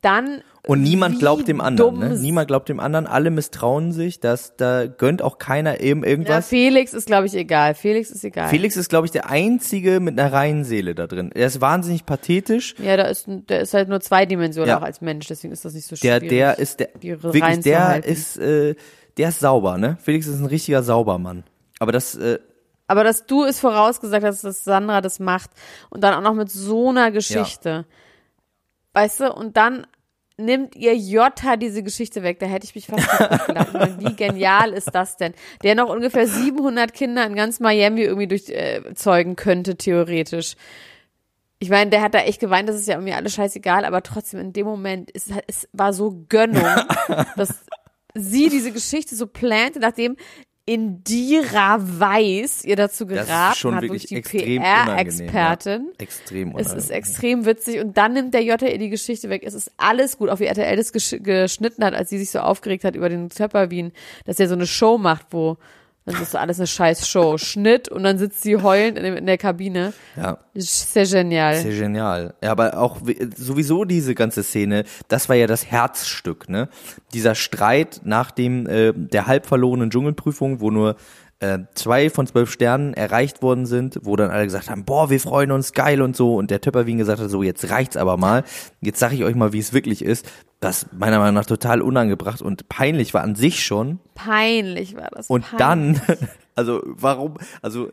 Dann 0.00 0.42
Und 0.64 0.80
niemand 0.82 1.18
glaubt 1.18 1.48
dem 1.48 1.60
anderen, 1.60 1.98
ne? 1.98 2.16
Niemand 2.20 2.46
glaubt 2.46 2.68
dem 2.68 2.78
anderen, 2.78 3.08
alle 3.08 3.30
misstrauen 3.30 3.90
sich, 3.92 4.20
dass 4.20 4.54
da 4.56 4.86
gönnt 4.86 5.22
auch 5.22 5.38
keiner 5.38 5.80
eben 5.80 6.04
Ja, 6.04 6.10
irgendwas. 6.10 6.48
Felix 6.48 6.92
ist, 6.92 7.06
glaube 7.06 7.26
ich, 7.26 7.34
egal. 7.34 7.74
Felix 7.74 8.12
ist 8.12 8.22
egal. 8.22 8.48
Felix 8.48 8.76
ist, 8.76 8.90
glaube 8.90 9.06
ich, 9.06 9.10
der 9.10 9.28
einzige 9.28 9.98
mit 9.98 10.18
einer 10.20 10.32
reinen 10.32 10.62
Seele 10.62 10.94
da 10.94 11.08
drin. 11.08 11.30
Er 11.34 11.48
ist 11.48 11.60
wahnsinnig 11.60 12.06
pathetisch. 12.06 12.76
ja, 12.78 12.96
da 12.96 13.04
ist, 13.04 13.26
der 13.28 13.60
ist 13.62 13.74
halt 13.74 13.88
nur 13.88 14.00
zweidimensional 14.00 14.68
Ja. 14.68 14.78
auch 14.78 14.82
als 14.82 15.00
Mensch, 15.00 15.26
deswegen 15.26 15.52
ist 15.52 15.64
das 15.64 15.74
nicht 15.74 15.86
so 15.86 15.96
Der, 15.96 16.18
schwierig. 16.20 16.28
der 16.28 16.58
ist 16.60 16.78
der, 16.78 16.90
wirklich, 17.00 17.60
der 17.60 18.04
ist, 18.04 18.36
äh, 18.38 18.76
der 19.16 19.28
ist 19.30 19.40
sauber, 19.40 19.78
ne? 19.78 19.98
Felix 20.00 20.28
ist 20.28 20.38
ein 20.38 20.46
richtiger 20.46 20.84
Saubermann. 20.84 21.42
Aber 21.80 21.90
das, 21.90 22.14
äh, 22.14 22.38
Aber 22.92 23.04
dass 23.04 23.24
du 23.24 23.44
es 23.44 23.58
vorausgesagt 23.58 24.22
hast, 24.22 24.44
dass 24.44 24.64
Sandra 24.64 25.00
das 25.00 25.18
macht 25.18 25.48
und 25.88 26.04
dann 26.04 26.12
auch 26.12 26.20
noch 26.20 26.34
mit 26.34 26.50
so 26.50 26.90
einer 26.90 27.10
Geschichte. 27.10 27.86
Weißt 28.92 29.20
du, 29.20 29.32
und 29.32 29.56
dann 29.56 29.86
nimmt 30.36 30.76
ihr 30.76 30.94
Jota 30.94 31.56
diese 31.56 31.82
Geschichte 31.82 32.22
weg. 32.22 32.38
Da 32.38 32.44
hätte 32.44 32.66
ich 32.66 32.74
mich 32.74 32.88
fast 32.88 33.08
gelacht. 33.46 33.98
Wie 33.98 34.14
genial 34.14 34.74
ist 34.74 34.94
das 34.94 35.16
denn? 35.16 35.32
Der 35.62 35.74
noch 35.74 35.88
ungefähr 35.88 36.26
700 36.26 36.92
Kinder 36.92 37.24
in 37.24 37.34
ganz 37.34 37.60
Miami 37.60 38.02
irgendwie 38.02 38.26
durchzeugen 38.26 39.36
könnte, 39.36 39.76
theoretisch. 39.76 40.56
Ich 41.58 41.70
meine, 41.70 41.88
der 41.88 42.02
hat 42.02 42.12
da 42.12 42.18
echt 42.18 42.40
geweint, 42.40 42.68
das 42.68 42.76
ist 42.76 42.88
ja 42.88 42.96
irgendwie 42.96 43.14
alles 43.14 43.32
scheißegal, 43.32 43.86
aber 43.86 44.02
trotzdem 44.02 44.38
in 44.38 44.52
dem 44.52 44.66
Moment, 44.66 45.10
es, 45.14 45.30
es 45.46 45.66
war 45.72 45.94
so 45.94 46.26
Gönnung, 46.28 46.76
dass 47.38 47.64
sie 48.14 48.50
diese 48.50 48.70
Geschichte 48.70 49.16
so 49.16 49.26
plante, 49.26 49.78
nachdem 49.78 50.18
Indira 50.64 51.78
Weiß 51.80 52.64
ihr 52.64 52.76
dazu 52.76 53.04
das 53.04 53.26
geraten 53.26 53.52
ist 53.52 53.58
schon 53.58 53.74
hat, 53.74 53.82
wirklich 53.82 54.06
durch 54.08 54.22
die. 54.28 54.58
PR-Expertin. 54.58 55.86
Ja. 55.88 55.92
Extrem 55.98 56.48
Es 56.50 56.54
unangenehm. 56.54 56.78
ist 56.78 56.90
extrem 56.90 57.46
witzig 57.46 57.80
und 57.80 57.96
dann 57.96 58.12
nimmt 58.12 58.32
der 58.32 58.44
JR 58.44 58.56
die 58.58 58.88
Geschichte 58.88 59.28
weg. 59.28 59.42
Es 59.44 59.54
ist 59.54 59.72
alles 59.76 60.18
gut, 60.18 60.28
auch 60.30 60.38
wie 60.38 60.44
RTL 60.44 60.76
das 60.76 60.92
gesch 60.92 61.16
geschnitten 61.20 61.84
hat, 61.84 61.94
als 61.94 62.10
sie 62.10 62.18
sich 62.18 62.30
so 62.30 62.38
aufgeregt 62.38 62.84
hat 62.84 62.94
über 62.94 63.08
den 63.08 63.28
Töpperwien, 63.28 63.92
dass 64.24 64.38
er 64.38 64.48
so 64.48 64.54
eine 64.54 64.66
Show 64.66 64.98
macht, 64.98 65.26
wo 65.30 65.56
dann 66.04 66.20
ist 66.20 66.32
so 66.32 66.38
alles 66.38 66.58
eine 66.58 66.66
scheiß 66.66 67.08
Show. 67.08 67.38
Schnitt 67.38 67.88
und 67.88 68.02
dann 68.02 68.18
sitzt 68.18 68.42
sie 68.42 68.56
heulend 68.56 68.98
in, 68.98 69.04
in 69.16 69.26
der 69.26 69.38
Kabine. 69.38 69.92
ja. 70.16 70.38
Das 70.54 70.92
sehr 70.92 71.06
genial. 71.06 71.56
Sehr 71.56 71.72
genial. 71.78 72.34
Ja, 72.42 72.50
aber 72.52 72.76
auch 72.78 72.98
wie- 73.06 73.30
sowieso 73.36 73.84
diese 73.84 74.14
ganze 74.14 74.42
Szene, 74.42 74.84
das 75.08 75.28
war 75.30 75.36
ja 75.36 75.46
das 75.46 75.64
Herzstück, 75.66 76.48
ne? 76.50 76.68
Dieser 77.14 77.34
Streit 77.34 78.00
nach 78.04 78.30
dem 78.30 78.66
äh, 78.66 78.92
der 78.94 79.26
halb 79.26 79.46
verlorenen 79.46 79.88
Dschungelprüfung, 79.90 80.60
wo 80.60 80.70
nur 80.70 80.96
äh, 81.42 81.58
zwei 81.74 82.08
von 82.08 82.26
zwölf 82.26 82.50
Sternen 82.50 82.94
erreicht 82.94 83.42
worden 83.42 83.66
sind, 83.66 83.98
wo 84.02 84.16
dann 84.16 84.30
alle 84.30 84.44
gesagt 84.44 84.70
haben, 84.70 84.84
boah, 84.84 85.10
wir 85.10 85.20
freuen 85.20 85.50
uns, 85.52 85.72
geil 85.72 86.00
und 86.00 86.16
so. 86.16 86.36
Und 86.36 86.50
der 86.50 86.60
Töpperwien 86.60 86.98
gesagt 86.98 87.20
hat, 87.20 87.28
so 87.30 87.42
jetzt 87.42 87.68
reicht's 87.70 87.96
aber 87.96 88.16
mal. 88.16 88.44
Jetzt 88.80 89.00
sage 89.00 89.14
ich 89.16 89.24
euch 89.24 89.34
mal, 89.34 89.52
wie 89.52 89.58
es 89.58 89.72
wirklich 89.72 90.04
ist. 90.04 90.26
Das 90.60 90.86
meiner 90.92 91.18
Meinung 91.18 91.34
nach 91.34 91.46
total 91.46 91.82
unangebracht 91.82 92.40
und 92.40 92.68
peinlich 92.68 93.12
war 93.14 93.22
an 93.22 93.34
sich 93.34 93.64
schon. 93.64 93.98
Peinlich 94.14 94.96
war 94.96 95.08
das. 95.12 95.28
Und 95.28 95.42
peinlich. 95.44 96.00
dann, 96.06 96.18
also 96.54 96.80
warum, 96.84 97.34
also 97.60 97.90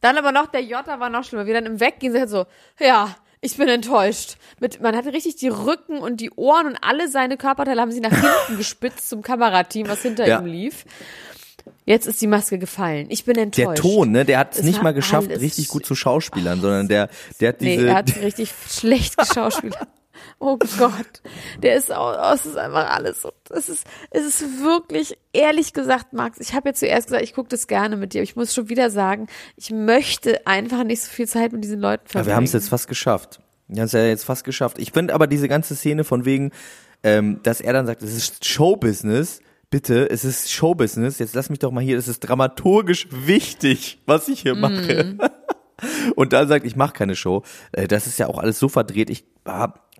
Dann 0.00 0.16
aber 0.16 0.30
noch, 0.32 0.46
der 0.46 0.62
Jota 0.62 1.00
war 1.00 1.10
noch 1.10 1.24
schlimmer. 1.24 1.46
Wir 1.46 1.54
dann 1.54 1.66
im 1.66 1.80
Weggehen 1.80 2.12
sind 2.12 2.28
so, 2.30 2.46
ja, 2.78 3.14
ich 3.40 3.56
bin 3.56 3.66
enttäuscht. 3.66 4.36
Mit, 4.60 4.80
man 4.80 4.94
hatte 4.94 5.12
richtig 5.12 5.34
die 5.34 5.48
Rücken 5.48 5.98
und 5.98 6.20
die 6.20 6.30
Ohren 6.36 6.66
und 6.68 6.78
alle 6.80 7.08
seine 7.08 7.36
Körperteile 7.36 7.80
haben 7.80 7.90
sie 7.90 7.98
nach 8.00 8.10
hinten 8.46 8.56
gespitzt 8.56 9.08
zum 9.08 9.22
Kamerateam, 9.22 9.88
was 9.88 10.02
hinter 10.02 10.28
Ja. 10.28 10.38
ihm 10.38 10.46
lief. 10.46 10.84
Jetzt 11.84 12.06
ist 12.06 12.20
die 12.22 12.26
Maske 12.28 12.58
gefallen. 12.58 13.06
Ich 13.10 13.24
bin 13.24 13.36
enttäuscht. 13.36 13.68
der 13.68 13.74
Ton, 13.74 14.12
ne, 14.12 14.24
der 14.24 14.38
hat 14.38 14.56
es 14.56 14.62
nicht 14.62 14.82
mal 14.82 14.94
geschafft, 14.94 15.28
richtig 15.30 15.68
gut 15.68 15.84
zu 15.84 15.94
schauspielern, 15.94 16.60
sondern 16.60 16.86
der, 16.88 17.08
der 17.40 17.48
hat 17.50 17.60
Nee, 17.60 17.76
diese, 17.76 17.88
er 17.88 17.94
hat 17.96 18.16
richtig 18.22 18.52
schlecht 18.68 19.16
geschauspielert. 19.16 19.88
Oh 20.38 20.56
Gott, 20.78 21.22
der 21.62 21.76
ist 21.76 21.92
auch, 21.92 22.16
oh, 22.16 22.34
es 22.34 22.46
ist 22.46 22.56
einfach 22.56 22.90
alles 22.90 23.22
so. 23.22 23.32
Es 23.50 23.68
ist, 23.68 23.84
es 24.10 24.24
ist 24.26 24.60
wirklich, 24.62 25.16
ehrlich 25.32 25.72
gesagt, 25.72 26.12
Max, 26.12 26.38
ich 26.40 26.52
habe 26.54 26.68
ja 26.68 26.74
zuerst 26.74 27.06
gesagt, 27.08 27.24
ich 27.24 27.32
gucke 27.34 27.48
das 27.48 27.66
gerne 27.66 27.96
mit 27.96 28.12
dir, 28.12 28.22
ich 28.22 28.36
muss 28.36 28.54
schon 28.54 28.68
wieder 28.68 28.90
sagen, 28.90 29.26
ich 29.56 29.70
möchte 29.70 30.46
einfach 30.46 30.84
nicht 30.84 31.02
so 31.02 31.10
viel 31.10 31.26
Zeit 31.26 31.52
mit 31.52 31.64
diesen 31.64 31.80
Leuten 31.80 32.04
Ja, 32.06 32.10
verbringen. 32.10 32.26
wir 32.28 32.36
haben 32.36 32.44
es 32.44 32.52
jetzt 32.52 32.68
fast 32.68 32.88
geschafft. 32.88 33.40
Wir 33.68 33.80
haben 33.80 33.86
es 33.86 33.92
ja 33.92 34.04
jetzt 34.04 34.24
fast 34.24 34.44
geschafft. 34.44 34.78
Ich 34.78 34.92
finde 34.92 35.14
aber 35.14 35.26
diese 35.26 35.48
ganze 35.48 35.74
Szene 35.74 36.04
von 36.04 36.24
wegen, 36.24 36.50
ähm, 37.02 37.40
dass 37.42 37.60
er 37.60 37.72
dann 37.72 37.86
sagt, 37.86 38.02
es 38.02 38.14
ist 38.14 38.44
Showbusiness. 38.44 39.40
Bitte, 39.72 40.10
es 40.10 40.26
ist 40.26 40.52
Showbusiness. 40.52 41.18
Jetzt 41.18 41.34
lass 41.34 41.48
mich 41.48 41.58
doch 41.58 41.70
mal 41.70 41.82
hier. 41.82 41.96
Es 41.96 42.06
ist 42.06 42.20
dramaturgisch 42.20 43.08
wichtig, 43.10 44.02
was 44.04 44.28
ich 44.28 44.42
hier 44.42 44.54
mache. 44.54 45.16
Und 46.14 46.34
dann 46.34 46.46
sagt, 46.46 46.66
ich 46.66 46.76
mache 46.76 46.92
keine 46.92 47.16
Show. 47.16 47.42
Äh, 47.72 47.88
das 47.88 48.06
ist 48.06 48.18
ja 48.18 48.26
auch 48.26 48.36
alles 48.36 48.58
so 48.58 48.68
verdreht. 48.68 49.08
Ich 49.08 49.24
hab, 49.46 49.90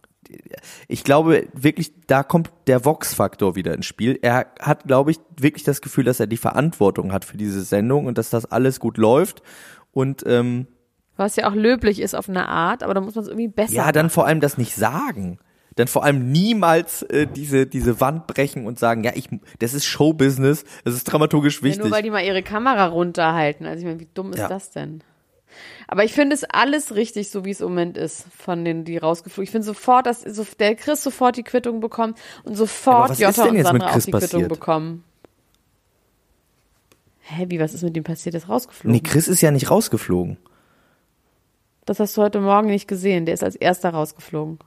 ich 0.88 1.05
glaube 1.05 1.49
wirklich, 1.55 1.91
da 2.07 2.23
kommt 2.23 2.52
der 2.67 2.85
Vox-Faktor 2.85 3.57
wieder 3.57 3.73
ins 3.73 3.87
Spiel. 3.87 4.19
Er 4.21 4.52
hat, 4.61 4.85
glaube 4.85 5.11
ich, 5.11 5.17
wirklich 5.41 5.64
das 5.64 5.81
Gefühl, 5.81 6.05
dass 6.05 6.21
er 6.21 6.26
die 6.26 6.37
Verantwortung 6.37 7.11
hat 7.11 7.25
für 7.25 7.38
diese 7.38 7.62
Sendung 7.62 8.05
und 8.05 8.19
dass 8.19 8.29
das 8.29 8.45
alles 8.45 8.79
gut 8.79 8.99
läuft. 8.99 9.43
Und 9.91 10.23
ähm, 10.26 10.67
Was 11.17 11.37
ja 11.37 11.49
auch 11.49 11.55
löblich 11.55 12.02
ist 12.02 12.14
auf 12.14 12.29
eine 12.29 12.47
Art, 12.47 12.83
aber 12.83 12.93
da 12.93 13.00
muss 13.00 13.14
man 13.14 13.25
es 13.25 13.31
irgendwie 13.31 13.49
besser 13.49 13.73
ja, 13.73 13.91
dann 13.91 14.07
machen. 14.07 14.12
vor 14.12 14.26
allem 14.26 14.41
das 14.41 14.59
nicht 14.59 14.75
sagen. 14.75 15.38
Dann 15.76 15.88
vor 15.88 16.05
allem 16.05 16.31
niemals 16.31 17.02
äh, 17.05 17.26
diese 17.26 17.67
diese 17.67 18.00
Wand 18.00 18.26
brechen 18.26 18.67
und 18.67 18.79
sagen, 18.79 19.05
ja, 19.05 19.12
ich 19.14 19.29
das 19.59 19.73
ist 19.75 19.87
Showbusiness, 19.87 20.64
das 20.85 20.95
ist 20.95 21.05
dramaturgisch 21.05 21.59
Ja, 21.59 21.64
wichtig. 21.64 21.83
nur 21.83 21.91
weil 21.91 22.02
die 22.02 22.11
mal 22.11 22.25
ihre 22.25 22.43
Kamera 22.43 22.87
runterhalten. 22.87 23.64
Also 23.67 23.81
ich 23.81 23.87
meine, 23.87 24.00
wie 24.00 24.09
dumm 24.12 24.33
ist 24.33 24.38
Ja. 24.41 24.49
das 24.49 24.71
denn? 24.71 25.02
Aber 25.87 26.05
ich 26.05 26.12
finde 26.14 26.35
es 26.35 26.45
alles 26.45 26.95
richtig, 26.95 27.29
so 27.31 27.45
wie 27.45 27.50
es 27.50 27.61
im 27.61 27.69
Moment 27.69 27.99
ist, 27.99 28.25
von 28.37 28.64
denen, 28.64 28.85
die 28.85 28.97
rausgeflogen. 28.97 29.45
Ich 29.45 29.50
finde 29.50 29.67
sofort, 29.67 30.07
dass 30.07 30.23
so, 30.23 30.47
der 30.59 30.75
Chris 30.76 31.02
sofort 31.02 31.37
die 31.37 31.43
Quittung 31.43 31.81
bekommt 31.81 32.19
und 32.45 32.55
sofort 32.57 33.19
Jota 33.19 33.45
denn 33.45 33.57
und 33.59 33.62
Sandra 33.62 33.88
auch 33.88 33.93
die 33.99 34.11
Quittung 34.11 34.21
passiert? 34.21 34.49
bekommen. 34.49 35.05
Hä, 37.21 37.47
wie, 37.49 37.61
was 37.61 37.75
ist 37.75 37.83
mit 37.83 37.95
dem 37.95 38.05
passiert? 38.05 38.35
Der 38.35 38.41
ist 38.43 38.49
rausgeflogen. 38.49 38.93
nee, 38.93 39.00
Chris 39.00 39.29
ist 39.29 39.41
ja 39.43 39.50
nicht 39.50 39.71
rausgeflogen. 39.71 40.38
Das 41.85 42.00
hast 42.00 42.17
du 42.17 42.23
heute 42.23 42.41
Morgen 42.41 42.69
nicht 42.69 42.88
gesehen. 42.88 43.26
Der 43.26 43.35
ist 43.35 43.45
als 43.45 43.57
erster 43.57 43.91
rausgeflogen. 43.91 44.59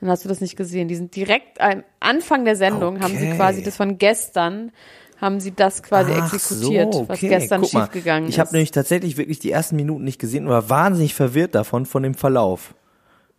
Dann 0.00 0.10
hast 0.10 0.24
du 0.24 0.28
das 0.28 0.40
nicht 0.40 0.56
gesehen. 0.56 0.88
Die 0.88 0.94
sind 0.94 1.14
direkt 1.16 1.60
am 1.60 1.82
Anfang 2.00 2.44
der 2.44 2.56
Sendung, 2.56 3.00
haben 3.00 3.16
sie 3.16 3.26
Okay. 3.26 3.36
quasi 3.36 3.62
das 3.62 3.76
von 3.76 3.98
gestern, 3.98 4.70
haben 5.20 5.40
sie 5.40 5.52
das 5.52 5.82
quasi 5.82 6.12
Ach 6.14 6.32
exekutiert, 6.32 6.94
so, 6.94 7.08
was 7.08 7.18
okay. 7.18 7.28
gestern 7.28 7.62
Guck 7.62 7.72
mal, 7.72 7.84
schiefgegangen 7.84 8.28
ist. 8.28 8.34
Ich 8.34 8.40
habe 8.40 8.52
nämlich 8.52 8.70
tatsächlich 8.70 9.16
wirklich 9.16 9.40
die 9.40 9.50
ersten 9.50 9.74
Minuten 9.76 10.04
nicht 10.04 10.20
gesehen 10.20 10.44
und 10.44 10.50
war 10.50 10.70
wahnsinnig 10.70 11.14
verwirrt 11.14 11.54
davon 11.54 11.86
von 11.86 12.02
dem 12.04 12.14
Verlauf. 12.14 12.74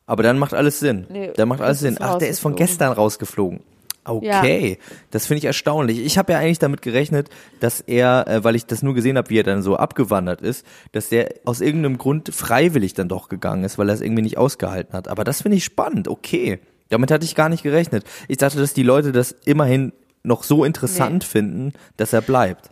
Aber 0.06 0.24
dann 0.24 0.38
macht 0.38 0.54
alles 0.54 0.80
Sinn. 0.80 1.06
Nee, 1.10 1.32
dann 1.36 1.48
macht 1.48 1.62
alles 1.62 1.80
Sinn. 1.80 1.98
Ach, 2.00 2.18
der 2.18 2.30
ist 2.30 2.40
von 2.40 2.56
gestern 2.56 2.92
rausgeflogen. 2.92 3.62
Okay, 4.10 4.78
das 5.12 5.28
finde 5.28 5.40
ich 5.40 5.46
erstaunlich. 5.46 6.00
Ich 6.00 6.18
habe 6.18 6.34
ja 6.34 6.40
eigentlich 6.40 6.60
damit 6.60 6.82
gerechnet, 6.82 7.30
dass 7.60 7.82
er, 7.82 8.28
äh, 8.28 8.44
weil 8.44 8.56
ich 8.56 8.66
das 8.66 8.82
nur 8.82 8.94
gesehen 8.94 9.18
habe, 9.18 9.30
wie 9.30 9.40
er 9.40 9.44
dann 9.44 9.62
so 9.62 9.76
abgewandert 9.76 10.42
ist, 10.42 10.66
dass 10.92 11.10
der 11.10 11.34
aus 11.46 11.62
irgendeinem 11.62 11.98
Grund 11.98 12.34
freiwillig 12.34 12.94
dann 12.94 13.10
doch 13.10 13.30
gegangen 13.30 13.64
ist, 13.64 13.78
weil 13.78 13.90
er 13.90 13.96
es 13.96 14.02
irgendwie 14.02 14.24
nicht 14.24 14.38
ausgehalten 14.38 14.94
hat. 14.94 15.08
Aber 15.08 15.24
das 15.24 15.42
finde 15.42 15.58
ich 15.58 15.66
spannend. 15.66 16.08
Okay, 16.08 16.60
damit 16.90 17.12
hatte 17.12 17.26
ich 17.26 17.36
gar 17.36 17.50
nicht 17.50 17.64
gerechnet. 17.64 18.04
Ich 18.28 18.38
dachte, 18.38 18.58
dass 18.58 18.74
die 18.74 18.84
Leute 18.84 19.12
das 19.12 19.32
immerhin 19.46 19.94
noch 20.24 20.44
so 20.44 20.64
interessant 20.66 21.24
finden, 21.24 21.74
dass 21.98 22.14
er 22.14 22.22
bleibt. 22.22 22.70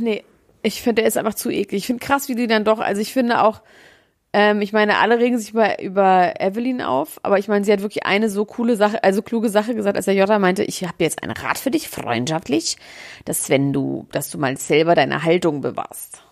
Nee, 0.00 0.24
ich 0.62 0.80
finde, 0.80 1.02
der 1.02 1.08
ist 1.08 1.18
einfach 1.18 1.34
zu 1.34 1.50
eklig. 1.50 1.80
Ich 1.80 1.86
finde 1.86 2.04
krass, 2.04 2.28
wie 2.28 2.34
die 2.34 2.46
dann 2.46 2.64
doch, 2.64 2.78
also 2.78 3.00
ich 3.00 3.12
finde 3.12 3.42
auch, 3.42 3.62
ähm, 4.32 4.60
ich 4.62 4.72
meine, 4.72 4.98
alle 4.98 5.18
regen 5.18 5.38
sich 5.38 5.50
über, 5.50 5.80
über 5.82 6.34
Evelyn 6.40 6.80
auf, 6.80 7.20
aber 7.22 7.38
ich 7.38 7.48
meine, 7.48 7.64
sie 7.64 7.72
hat 7.72 7.82
wirklich 7.82 8.06
eine 8.06 8.30
so 8.30 8.44
coole 8.44 8.76
Sache, 8.76 9.02
also 9.04 9.22
kluge 9.22 9.48
Sache 9.50 9.74
gesagt, 9.74 9.96
als 9.96 10.06
der 10.06 10.14
Jota 10.14 10.38
meinte, 10.38 10.62
ich 10.64 10.82
habe 10.84 10.94
jetzt 11.00 11.22
einen 11.22 11.32
Rat 11.32 11.58
für 11.58 11.70
dich, 11.70 11.88
freundschaftlich, 11.88 12.76
dass 13.24 13.48
wenn 13.50 13.72
du, 13.72 14.06
dass 14.12 14.30
du 14.30 14.38
mal 14.38 14.56
selber 14.56 14.94
deine 14.94 15.22
Haltung 15.22 15.60
bewahrst. 15.60 16.22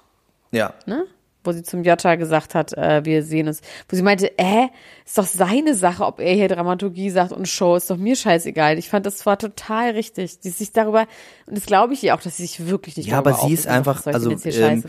Ja. 0.51 0.75
ne? 0.87 1.05
Wo 1.43 1.53
sie 1.53 1.63
zum 1.63 1.85
Jota 1.85 2.17
gesagt 2.17 2.55
hat, 2.55 2.75
äh, 2.75 3.03
wir 3.07 3.23
sehen 3.23 3.49
uns. 3.49 3.63
Wo 3.89 3.97
sie 3.97 4.03
meinte, 4.03 4.37
äh, 4.39 4.67
ist 5.07 5.17
doch 5.17 5.25
seine 5.25 5.75
Sache, 5.75 6.05
ob 6.05 6.21
er 6.21 6.35
hier 6.35 6.49
Dramaturgie 6.49 7.09
sagt 7.09 7.33
und 7.33 7.49
Show, 7.49 7.77
ist 7.77 7.89
doch 7.89 7.97
mir 7.97 8.15
scheißegal. 8.15 8.79
Ich 8.79 8.91
fand, 8.91 9.07
das 9.07 9.25
war 9.25 9.39
total 9.39 9.93
richtig. 9.93 10.41
Die 10.41 10.51
sich 10.51 10.73
darüber, 10.73 11.07
und 11.47 11.57
das 11.57 11.65
glaube 11.65 11.95
ich 11.95 12.05
ihr 12.05 12.15
auch, 12.15 12.21
dass 12.21 12.37
sie 12.37 12.43
sich 12.43 12.67
wirklich 12.67 12.99
nicht 12.99 13.09
Ja, 13.09 13.19
aber 13.19 13.33
sie 13.33 13.55
ist 13.55 13.67
einfach- 13.67 14.05
also, 14.07 14.31
ähm? 14.31 14.83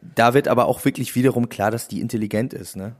Da 0.00 0.34
wird 0.34 0.48
aber 0.48 0.66
auch 0.66 0.84
wirklich 0.84 1.14
wiederum 1.14 1.48
klar, 1.48 1.70
dass 1.70 1.88
die 1.88 2.00
intelligent 2.00 2.52
ist, 2.54 2.76
ne? 2.76 2.94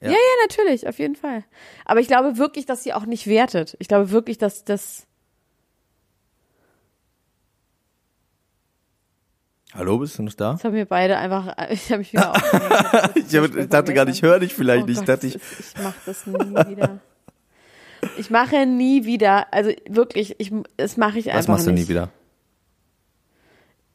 Ja, 0.00 0.10
ja, 0.10 0.16
natürlich, 0.48 0.86
auf 0.88 0.98
jeden 1.00 1.16
Fall. 1.16 1.44
Aber 1.84 1.98
ich 2.00 2.06
glaube 2.06 2.38
wirklich, 2.38 2.66
dass 2.66 2.84
sie 2.84 2.92
auch 2.94 3.04
nicht 3.04 3.26
wertet. 3.26 3.76
Ich 3.80 3.88
glaube 3.88 4.10
wirklich, 4.12 4.38
dass 4.38 4.64
das, 4.64 5.06
Hallo, 9.74 9.98
bist 9.98 10.18
du 10.18 10.22
noch 10.22 10.32
da? 10.34 10.52
das 10.52 10.64
haben 10.64 10.74
wir 10.74 10.86
beide 10.86 11.18
einfach, 11.18 11.54
ich 11.70 11.86
habe 11.90 11.98
mich 11.98 12.12
wieder 12.12 12.30
aufgeregt. 12.34 13.16
Ich, 13.16 13.36
hab, 13.36 13.54
ich 13.56 13.68
dachte 13.68 13.92
gar 13.94 14.04
nicht, 14.04 14.16
ich 14.16 14.22
höre 14.22 14.38
dich 14.40 14.54
vielleicht 14.54 14.84
Oh 14.84 14.86
nicht. 14.86 15.04
Gott, 15.04 15.24
ich, 15.24 15.34
ist- 15.34 15.74
ich 15.76 15.82
mache 15.82 15.94
das 16.06 16.26
nie 16.26 16.70
wieder. 16.70 16.98
Ich 18.16 18.30
mache 18.30 18.64
nie 18.66 19.04
wieder, 19.04 19.52
also 19.52 19.70
wirklich, 19.88 20.36
ich, 20.38 20.52
das 20.76 20.96
mache 20.96 21.18
ich 21.18 21.26
einfach 21.30 21.40
was 21.40 21.48
machst 21.48 21.66
du 21.66 21.72
nicht. 21.72 21.82
nie 21.84 21.88
wieder? 21.88 22.10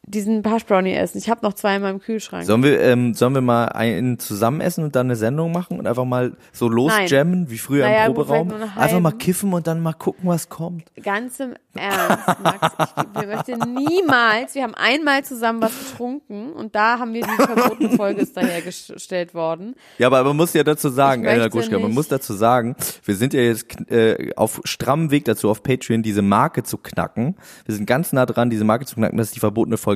Diesen 0.05 0.43
Hash 0.43 0.65
Brownie 0.65 0.93
essen. 0.93 1.17
Ich 1.17 1.29
habe 1.29 1.39
noch 1.43 1.53
zwei 1.53 1.77
in 1.77 1.81
meinem 1.81 1.99
Kühlschrank. 1.99 2.45
Sollen 2.45 2.61
wir, 2.61 2.79
ähm, 2.81 3.13
sollen 3.13 3.33
wir 3.33 3.41
mal 3.41 3.65
einen 3.69 4.19
zusammen 4.19 4.59
essen 4.59 4.83
und 4.83 4.95
dann 4.95 5.07
eine 5.07 5.15
Sendung 5.15 5.53
machen 5.53 5.79
und 5.79 5.87
einfach 5.87 6.03
mal 6.03 6.33
so 6.51 6.67
losjammen, 6.67 7.49
wie 7.49 7.57
früher 7.57 7.85
Naja, 7.85 8.07
im 8.07 8.13
Proberaum? 8.13 8.53
Einfach 8.75 8.99
mal 8.99 9.13
kiffen 9.13 9.53
und 9.53 9.65
dann 9.65 9.81
mal 9.81 9.93
gucken, 9.93 10.27
was 10.27 10.49
kommt. 10.49 10.83
Ganz 11.01 11.39
im 11.39 11.53
Ernst, 11.75 12.27
Max. 12.43 12.67
Ich, 12.79 13.21
wir 13.21 13.35
möchten 13.35 13.73
niemals, 13.73 14.55
wir 14.55 14.63
haben 14.63 14.75
einmal 14.75 15.23
zusammen 15.23 15.61
was 15.61 15.71
getrunken 15.91 16.51
und 16.51 16.75
da 16.75 16.99
haben 16.99 17.13
wir 17.13 17.21
die 17.21 17.35
verbotene 17.35 17.89
Folge 17.91 18.21
ist 18.21 18.35
dahergestellt 18.35 19.33
worden. 19.33 19.75
Ja, 19.97 20.07
aber 20.07 20.23
man 20.25 20.35
muss 20.35 20.53
ja 20.53 20.63
dazu 20.63 20.89
sagen, 20.89 21.23
Ich 21.23 21.29
Elena 21.29 21.47
Gruschka, 21.47 21.79
man 21.79 21.93
muss 21.93 22.09
dazu 22.09 22.33
sagen, 22.33 22.75
wir 23.05 23.15
sind 23.15 23.33
ja 23.33 23.41
jetzt 23.41 23.89
äh, 23.89 24.31
auf 24.35 24.61
strammem 24.65 25.11
Weg 25.11 25.25
dazu, 25.25 25.49
auf 25.49 25.63
Patreon 25.63 26.03
diese 26.03 26.21
Marke 26.21 26.63
zu 26.63 26.77
knacken. 26.77 27.35
Wir 27.65 27.73
sind 27.73 27.85
ganz 27.85 28.11
nah 28.11 28.25
dran, 28.25 28.49
diese 28.49 28.65
Marke 28.65 28.85
zu 28.85 28.95
knacken, 28.95 29.17
dass 29.17 29.31
die 29.31 29.39
verbotene 29.39 29.77
Folge 29.77 29.92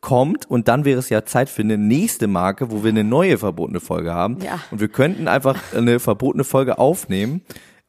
kommt 0.00 0.48
und 0.50 0.68
dann 0.68 0.84
wäre 0.84 0.98
es 0.98 1.08
ja 1.08 1.24
Zeit 1.24 1.48
für 1.48 1.62
eine 1.62 1.78
nächste 1.78 2.26
Marke, 2.26 2.70
wo 2.70 2.82
wir 2.82 2.90
eine 2.90 3.04
neue 3.04 3.38
verbotene 3.38 3.80
Folge 3.80 4.12
haben. 4.12 4.38
Ja. 4.42 4.60
Und 4.70 4.80
wir 4.80 4.88
könnten 4.88 5.28
einfach 5.28 5.58
eine 5.74 6.00
verbotene 6.00 6.44
Folge 6.44 6.78
aufnehmen. 6.78 7.42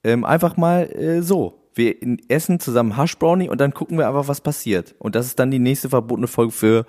Ähm, 0.04 0.26
einfach 0.26 0.58
mal 0.58 0.84
äh, 0.92 1.22
so. 1.22 1.58
Wir 1.74 1.96
essen 2.28 2.60
zusammen 2.60 2.98
Hash 2.98 3.18
Brownie 3.18 3.50
und 3.50 3.62
dann 3.62 3.74
gucken 3.74 3.98
wir 3.98 4.08
einfach, 4.08 4.28
was 4.28 4.42
passiert. 4.42 4.94
Und 5.00 5.16
das 5.16 5.28
ist 5.28 5.40
dann 5.40 5.52
die 5.52 5.60
nächste 5.60 5.88
verbotene 5.88 6.28
Folge 6.28 6.52
für 6.52 6.86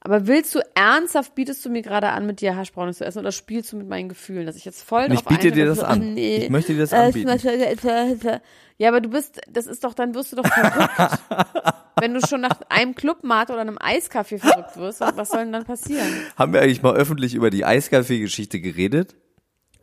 Aber 0.00 0.28
willst 0.28 0.54
du 0.54 0.60
ernsthaft, 0.74 1.34
bietest 1.34 1.64
du 1.64 1.70
mir 1.70 1.82
gerade 1.82 2.10
an, 2.10 2.24
mit 2.24 2.40
dir 2.40 2.56
Haschbrownie 2.56 2.92
zu 2.92 3.04
essen 3.04 3.18
oder 3.18 3.32
spielst 3.32 3.72
du 3.72 3.76
mit 3.76 3.88
meinen 3.88 4.08
Gefühlen, 4.08 4.46
dass 4.46 4.56
ich 4.56 4.64
jetzt 4.64 4.82
voll 4.82 5.12
Ich 5.12 5.24
biete 5.24 5.50
dir 5.50 5.66
das 5.66 5.78
so, 5.78 5.84
an. 5.84 6.00
ach 6.00 6.04
nee, 6.04 6.36
Ich 6.36 6.50
möchte 6.50 6.72
dir 6.72 6.80
das 6.80 6.92
äh, 6.92 6.96
anbieten. 6.96 8.40
Ja, 8.78 8.88
aber 8.90 9.00
du 9.00 9.08
bist, 9.08 9.40
das 9.50 9.66
ist 9.66 9.82
doch, 9.82 9.92
dann 9.92 10.14
wirst 10.14 10.32
du 10.32 10.36
doch 10.36 10.46
verrückt. 10.46 11.18
Wenn 12.00 12.14
du 12.14 12.24
schon 12.24 12.40
nach 12.40 12.60
einem 12.68 12.94
Clubmate 12.94 13.52
oder 13.52 13.62
einem 13.62 13.76
Eiskaffee 13.80 14.38
verrückt 14.38 14.76
wirst, 14.76 15.00
was 15.00 15.30
soll 15.30 15.40
denn 15.40 15.52
dann 15.52 15.64
passieren? 15.64 16.06
Haben 16.36 16.52
wir 16.52 16.60
eigentlich 16.60 16.80
mal 16.80 16.94
öffentlich 16.94 17.34
über 17.34 17.50
die 17.50 17.64
Eiskaffee-Geschichte 17.64 18.60
geredet? 18.60 19.16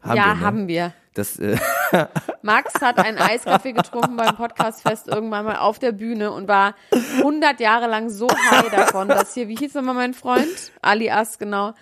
Haben 0.06 0.18
ja, 0.18 0.26
wir, 0.28 0.34
ne? 0.36 0.42
haben 0.42 0.68
wir. 0.68 0.94
Das, 1.16 1.40
äh, 1.40 1.58
Max 2.42 2.74
hat 2.82 3.00
einen 3.00 3.18
Eiskaffee 3.18 3.72
getrunken 3.72 4.18
beim 4.18 4.36
Podcastfest 4.36 5.08
irgendwann 5.08 5.46
mal 5.46 5.56
auf 5.58 5.80
der 5.80 5.94
Bühne 5.94 6.32
und 6.32 6.48
war 6.48 6.76
100 7.18 7.60
Jahre 7.62 7.88
lang 7.88 8.10
so 8.10 8.28
high 8.30 8.70
davon, 8.70 9.08
dass 9.08 9.34
hier, 9.34 9.48
wie 9.48 9.56
hieß 9.56 9.74
nochmal 9.76 9.96
mein 9.96 10.14
Freund? 10.14 10.74
Alias, 10.82 11.40
genau, 11.40 11.74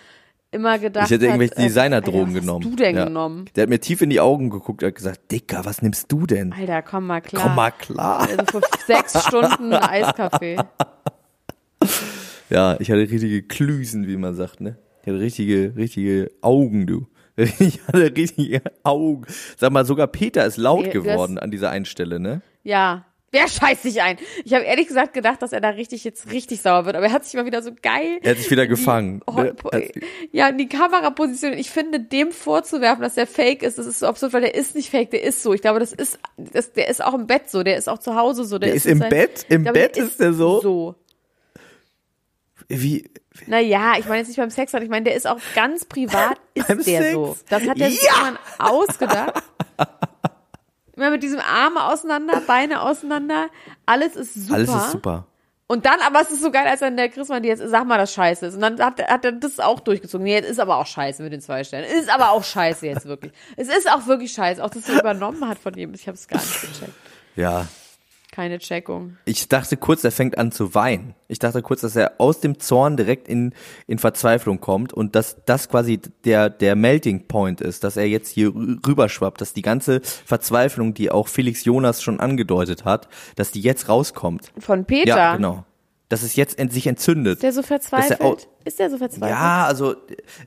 immer 0.51 0.77
gedacht 0.77 1.05
ich 1.05 1.11
hätte 1.11 1.25
irgendwelche 1.25 1.55
äh, 1.55 1.63
Designerdrogen 1.63 2.35
was 2.35 2.41
genommen. 2.41 2.63
hast 2.63 2.71
du 2.71 2.75
denn 2.75 2.95
Ja. 2.95 3.05
genommen? 3.05 3.45
Der 3.55 3.63
hat 3.63 3.69
mir 3.69 3.79
tief 3.79 4.03
in 4.03 4.11
die 4.11 4.19
Augen 4.19 4.51
geguckt 4.51 4.83
und 4.83 4.87
hat 4.89 4.95
gesagt, 4.95 5.31
Dicker, 5.31 5.65
was 5.65 5.81
nimmst 5.81 6.11
du 6.11 6.27
denn? 6.27 6.53
Alter, 6.53 6.83
komm 6.83 7.07
mal 7.07 7.21
klar. 7.21 7.41
Komm 7.43 7.55
mal 7.55 7.71
klar. 7.71 8.19
Also 8.21 8.37
für 8.45 8.61
sechs 8.85 9.25
Stunden 9.25 9.73
Eiskaffee. 9.73 10.57
Ja, 12.49 12.77
ich 12.79 12.91
hatte 12.91 12.99
richtige 13.01 13.41
Klüsen, 13.41 14.07
wie 14.07 14.15
man 14.17 14.35
sagt, 14.35 14.61
ne? 14.61 14.77
Ich 15.01 15.07
hatte 15.07 15.19
richtige, 15.19 15.73
richtige 15.75 16.31
Augen, 16.41 16.85
du. 16.85 17.07
Ich 17.59 17.79
hatte 17.87 18.15
richtige 18.15 18.61
Augen. 18.83 19.25
Sag 19.57 19.71
mal, 19.71 19.85
sogar 19.85 20.07
Peter 20.07 20.45
ist 20.45 20.57
laut 20.57 20.85
du 20.87 20.91
geworden 20.91 21.35
hast- 21.37 21.43
an 21.43 21.51
dieser 21.51 21.69
einen 21.71 21.85
Stelle, 21.85 22.19
ne? 22.19 22.41
Ja. 22.63 23.05
Wer 23.35 23.47
scheißt 23.47 23.81
sich 23.81 23.99
ein? 24.03 24.17
Ich 24.45 24.53
habe 24.53 24.63
ehrlich 24.63 24.87
gesagt 24.87 25.13
gedacht, 25.15 25.41
dass 25.41 25.53
er 25.53 25.59
da 25.59 25.69
richtig 25.69 26.03
jetzt 26.03 26.31
richtig 26.31 26.61
sauer 26.61 26.85
wird, 26.85 26.95
aber 26.95 27.07
er 27.07 27.11
hat 27.11 27.25
sich 27.25 27.33
mal 27.33 27.47
wieder 27.47 27.63
so 27.63 27.71
geil. 27.81 28.19
Er 28.21 28.29
hat 28.31 28.37
sich 28.37 28.51
wieder 28.51 28.65
die- 28.65 28.69
gefangen, 28.69 29.21
Oh, 29.25 29.31
ne? 29.31 29.55
Ja, 30.31 30.49
in 30.49 30.59
die 30.59 30.69
Kameraposition. 30.69 31.53
Ich 31.53 31.71
finde, 31.71 31.99
dem 31.99 32.31
vorzuwerfen, 32.31 33.01
dass 33.01 33.15
der 33.15 33.25
fake 33.25 33.63
ist, 33.63 33.79
das 33.79 33.87
ist 33.87 33.97
so 33.97 34.05
absurd, 34.05 34.33
weil 34.33 34.41
der 34.41 34.53
ist 34.53 34.75
nicht 34.75 34.91
fake, 34.91 35.09
der 35.09 35.23
ist 35.23 35.41
so. 35.41 35.51
Ich 35.51 35.61
glaube, 35.61 35.79
das 35.79 35.93
ist, 35.93 36.19
das, 36.37 36.73
der 36.73 36.89
ist 36.89 37.03
auch 37.03 37.15
im 37.15 37.25
Bett 37.25 37.49
so, 37.49 37.63
der 37.63 37.75
ist 37.77 37.89
auch 37.89 37.97
zu 37.97 38.13
Hause 38.15 38.45
so. 38.45 38.59
Der, 38.59 38.67
Der 38.69 38.75
ist 38.75 38.85
im 38.85 38.99
seinen- 38.99 39.09
Bett? 39.09 39.47
Im 39.49 39.63
glaube, 39.63 39.79
Bett 39.79 39.97
ist 39.97 40.19
der 40.19 40.33
so? 40.33 40.61
So. 40.61 40.95
Wie, 42.69 43.09
Naja, 43.47 43.93
ich 43.97 44.05
meine 44.05 44.19
jetzt 44.19 44.27
nicht 44.27 44.37
beim 44.37 44.49
Sex, 44.49 44.71
sondern 44.71 44.85
ich 44.85 44.91
meine, 44.91 45.05
der 45.05 45.15
ist 45.15 45.27
auch 45.27 45.39
ganz 45.55 45.85
privat, 45.85 46.37
ist 46.53 46.67
Beim 46.67 46.83
der 46.83 47.01
Sex? 47.01 47.13
so. 47.13 47.37
Das 47.49 47.67
hat 47.67 47.79
er 47.79 47.89
sich 47.89 48.01
Ja! 48.03 48.11
irgendwann 48.25 48.37
ausgedacht. 48.59 49.43
Immer 50.95 51.09
mit 51.09 51.23
diesem 51.23 51.39
Arme 51.39 51.85
auseinander, 51.85 52.41
Beine 52.45 52.81
auseinander, 52.83 53.47
alles 53.85 54.15
ist 54.15 54.35
super. 54.35 54.53
alles 54.55 54.69
ist 54.69 54.91
super. 54.91 55.25
Und 55.65 55.87
dann, 55.87 55.99
aber 56.05 56.21
es 56.21 56.29
ist 56.29 56.43
so 56.43 56.51
geil, 56.51 56.67
als 56.67 56.81
dann 56.81 56.97
der 56.97 57.09
Chris 57.09 57.29
meinte, 57.29 57.47
jetzt 57.47 57.63
sag 57.67 57.87
mal, 57.87 57.97
das 57.97 58.13
scheiße 58.13 58.45
ist. 58.45 58.53
Und 58.55 58.61
dann 58.61 58.79
hat, 58.79 58.99
er- 58.99 59.07
hat 59.07 59.25
er 59.25 59.31
das 59.31 59.59
auch 59.59 59.79
durchgezogen. 59.79 60.23
Nee, 60.23 60.33
jetzt 60.35 60.49
ist 60.49 60.59
aber 60.59 60.77
auch 60.77 60.85
scheiße 60.85 61.23
mit 61.23 61.33
den 61.33 61.41
zwei 61.41 61.63
Stellen. 61.63 61.85
Ist 61.85 62.13
aber 62.13 62.29
auch 62.31 62.43
scheiße 62.43 62.85
jetzt 62.85 63.05
wirklich. 63.05 63.31
Es 63.55 63.69
ist 63.69 63.89
auch 63.91 64.05
wirklich 64.05 64.33
scheiße. 64.33 64.63
Auch, 64.63 64.69
dass 64.69 64.87
er 64.87 64.99
übernommen 64.99 65.47
hat 65.47 65.57
von 65.57 65.73
ihm. 65.75 65.93
Ich 65.95 66.05
habe 66.07 66.15
es 66.15 66.27
gar 66.27 66.37
nicht 66.39 66.61
gecheckt. 66.61 66.93
Ja. 67.35 67.65
Keine 68.33 68.57
Checkung. 68.57 69.17
Ich 69.25 69.47
dachte 69.47 69.77
kurz, 69.77 70.03
er 70.03 70.11
fängt 70.11 70.39
an 70.39 70.51
zu 70.51 70.73
weinen. 70.73 71.13
Ich 71.27 71.37
dachte 71.37 71.61
kurz, 71.61 71.81
dass 71.81 71.95
er 71.95 72.13
aus 72.17 72.39
dem 72.39 72.57
Zorn 72.59 72.97
direkt 72.97 73.27
in, 73.27 73.53
in 73.85 73.99
Verzweiflung 73.99 74.59
kommt 74.59 74.91
und 74.91 75.15
dass 75.15 75.37
das 75.45 75.69
quasi 75.69 75.99
der, 76.25 76.49
der 76.49 76.75
Melting 76.75 77.27
Point 77.27 77.61
ist, 77.61 77.83
dass 77.83 77.95
er 77.95 78.07
jetzt 78.07 78.29
hier 78.29 78.47
rü- 78.49 78.79
rüberschwappt, 78.87 79.39
dass 79.39 79.53
die 79.53 79.61
ganze 79.61 80.01
Verzweiflung, 80.01 80.95
die 80.95 81.11
auch 81.11 81.27
Felix 81.27 81.63
Jonas 81.63 82.01
schon 82.01 82.19
angedeutet 82.19 82.85
hat, 82.85 83.07
dass 83.35 83.51
die 83.51 83.61
jetzt 83.61 83.87
rauskommt. 83.87 84.51
Von 84.57 84.85
Peter. 84.85 85.09
Ja, 85.15 85.35
genau. 85.35 85.63
Dass 86.09 86.23
es 86.23 86.35
jetzt 86.35 86.57
ent 86.57 86.73
sich 86.73 86.87
entzündet. 86.87 87.35
Ist 87.35 87.43
der 87.43 87.53
so 87.53 87.61
verzweifelt? 87.61 88.21
au- 88.21 88.37
ist 88.65 88.79
der 88.79 88.89
so 88.89 88.97
verzweifelt? 88.97 89.29
Ja, 89.29 89.65
also 89.67 89.95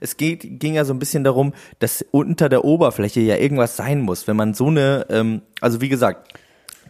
es 0.00 0.16
geht, 0.16 0.58
ging 0.60 0.74
ja 0.74 0.84
so 0.84 0.92
ein 0.92 0.98
bisschen 0.98 1.22
darum, 1.22 1.54
dass 1.78 2.04
unter 2.10 2.48
der 2.48 2.64
Oberfläche 2.64 3.20
ja 3.20 3.36
irgendwas 3.36 3.76
sein 3.76 4.00
muss. 4.00 4.26
Wenn 4.26 4.36
man 4.36 4.54
so 4.54 4.66
eine, 4.66 5.06
ähm, 5.08 5.42
also 5.60 5.80
wie 5.80 5.88
gesagt, 5.88 6.36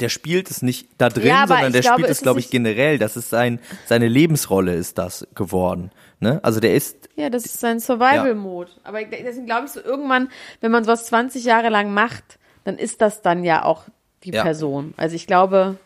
der 0.00 0.08
spielt 0.08 0.50
es 0.50 0.62
nicht 0.62 0.88
da 0.98 1.08
drin, 1.08 1.26
Ja, 1.28 1.38
aber 1.44 1.54
sondern 1.54 1.72
der 1.72 1.80
glaube, 1.82 1.94
spielt 2.02 2.10
es, 2.10 2.20
glaube 2.20 2.40
ich, 2.40 2.50
generell. 2.50 2.98
Das 2.98 3.16
ist 3.16 3.30
sein, 3.30 3.60
seine 3.86 4.08
Lebensrolle 4.08 4.74
ist 4.74 4.98
das 4.98 5.26
geworden. 5.34 5.90
Ne? 6.20 6.40
Also 6.42 6.60
der 6.60 6.74
ist, 6.74 7.08
Ja, 7.16 7.28
das 7.30 7.44
ist 7.44 7.60
sein 7.60 7.78
Survival-Mode. 7.80 8.70
Aber 8.84 9.00
ich- 9.00 9.08
deswegen 9.10 9.46
glaube 9.46 9.66
ich 9.66 9.72
so, 9.72 9.80
irgendwann, 9.80 10.28
wenn 10.60 10.70
man 10.70 10.84
sowas 10.84 11.06
20 11.06 11.44
Jahre 11.44 11.68
lang 11.68 11.92
macht, 11.92 12.38
dann 12.64 12.78
ist 12.78 13.00
das 13.00 13.22
dann 13.22 13.44
ja 13.44 13.64
auch 13.64 13.84
die 14.24 14.30
Ja. 14.32 14.42
Person. 14.42 14.94
Also 14.96 15.14
ich 15.16 15.26
glaube, 15.26 15.76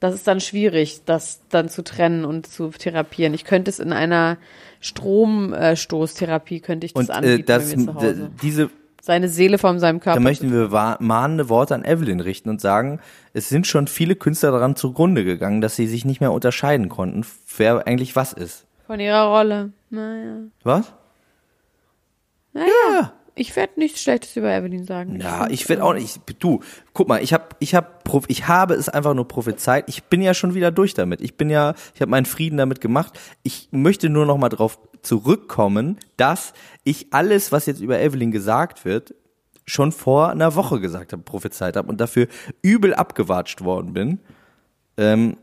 das 0.00 0.14
ist 0.14 0.26
dann 0.28 0.40
schwierig, 0.40 1.00
das 1.06 1.40
dann 1.48 1.68
zu 1.68 1.82
trennen 1.82 2.24
und 2.24 2.46
zu 2.46 2.68
therapieren. 2.70 3.34
Ich 3.34 3.44
könnte 3.44 3.68
es 3.70 3.78
in 3.80 3.92
einer 3.92 4.36
Stromstoßtherapie 4.80 6.60
könnte 6.60 6.86
ich 6.86 6.94
das 6.94 7.00
und 7.08 7.10
äh, 7.10 7.12
anbieten 7.12 7.46
das, 7.46 7.70
bei 7.70 7.76
mir 7.76 7.84
zu 7.86 7.94
Hause. 7.94 8.30
diese, 8.42 8.70
Seine 9.08 9.30
Seele 9.30 9.56
von 9.56 9.78
seinem 9.78 10.00
Körper. 10.00 10.18
da 10.18 10.22
möchten 10.22 10.52
wir 10.52 10.98
mahnende 11.00 11.48
Worte 11.48 11.74
an 11.74 11.82
Evelyn 11.82 12.20
richten 12.20 12.50
und 12.50 12.60
sagen, 12.60 13.00
es 13.32 13.48
sind 13.48 13.66
schon 13.66 13.86
viele 13.86 14.16
Künstler 14.16 14.50
daran 14.50 14.76
zugrunde 14.76 15.24
gegangen, 15.24 15.62
dass 15.62 15.76
sie 15.76 15.86
sich 15.86 16.04
nicht 16.04 16.20
mehr 16.20 16.30
unterscheiden 16.30 16.90
konnten, 16.90 17.24
wer 17.56 17.86
eigentlich 17.86 18.16
was 18.16 18.34
ist. 18.34 18.66
von 18.86 19.00
ihrer 19.00 19.34
Rolle. 19.34 19.72
Naja. 19.88 20.40
Was? 20.62 20.92
Naja. 22.52 22.68
Ja. 22.92 23.12
Ich 23.34 23.54
werde 23.56 23.74
nichts 23.76 24.02
Schlechtes 24.02 24.36
über 24.36 24.52
Evelyn 24.52 24.84
sagen. 24.84 25.18
Ja, 25.20 25.46
ich 25.48 25.66
werde 25.68 25.84
auch 25.84 25.94
nicht. 25.94 26.20
Du, 26.40 26.60
guck 26.92 27.08
mal, 27.08 27.22
ich 27.22 27.32
habe, 27.32 27.44
ich 27.60 27.74
habe, 27.74 27.86
ich 28.26 28.48
habe 28.48 28.74
es 28.74 28.90
einfach 28.90 29.14
nur 29.14 29.28
prophezeit. 29.28 29.84
Ich 29.86 30.04
bin 30.04 30.20
ja 30.20 30.34
schon 30.34 30.54
wieder 30.54 30.70
durch 30.70 30.92
damit. 30.92 31.22
Ich 31.22 31.36
bin 31.36 31.48
ja, 31.48 31.74
ich 31.94 32.00
habe 32.02 32.10
meinen 32.10 32.26
Frieden 32.26 32.58
damit 32.58 32.82
gemacht. 32.82 33.18
Ich 33.44 33.68
möchte 33.70 34.10
nur 34.10 34.26
noch 34.26 34.36
mal 34.36 34.48
drauf 34.48 34.78
zurückkommen, 35.02 35.98
dass 36.16 36.52
ich 36.84 37.12
alles, 37.12 37.52
was 37.52 37.66
jetzt 37.66 37.80
über 37.80 37.98
Evelyn 38.00 38.30
gesagt 38.32 38.84
wird, 38.84 39.14
schon 39.66 39.92
vor 39.92 40.30
einer 40.30 40.54
Woche 40.54 40.80
gesagt 40.80 41.12
habe, 41.12 41.22
prophezeit 41.22 41.76
habe 41.76 41.88
und 41.88 42.00
dafür 42.00 42.26
übel 42.62 42.94
abgewatscht 42.94 43.62
worden 43.62 43.92
bin. 43.92 44.20
Ähm, 44.96 45.36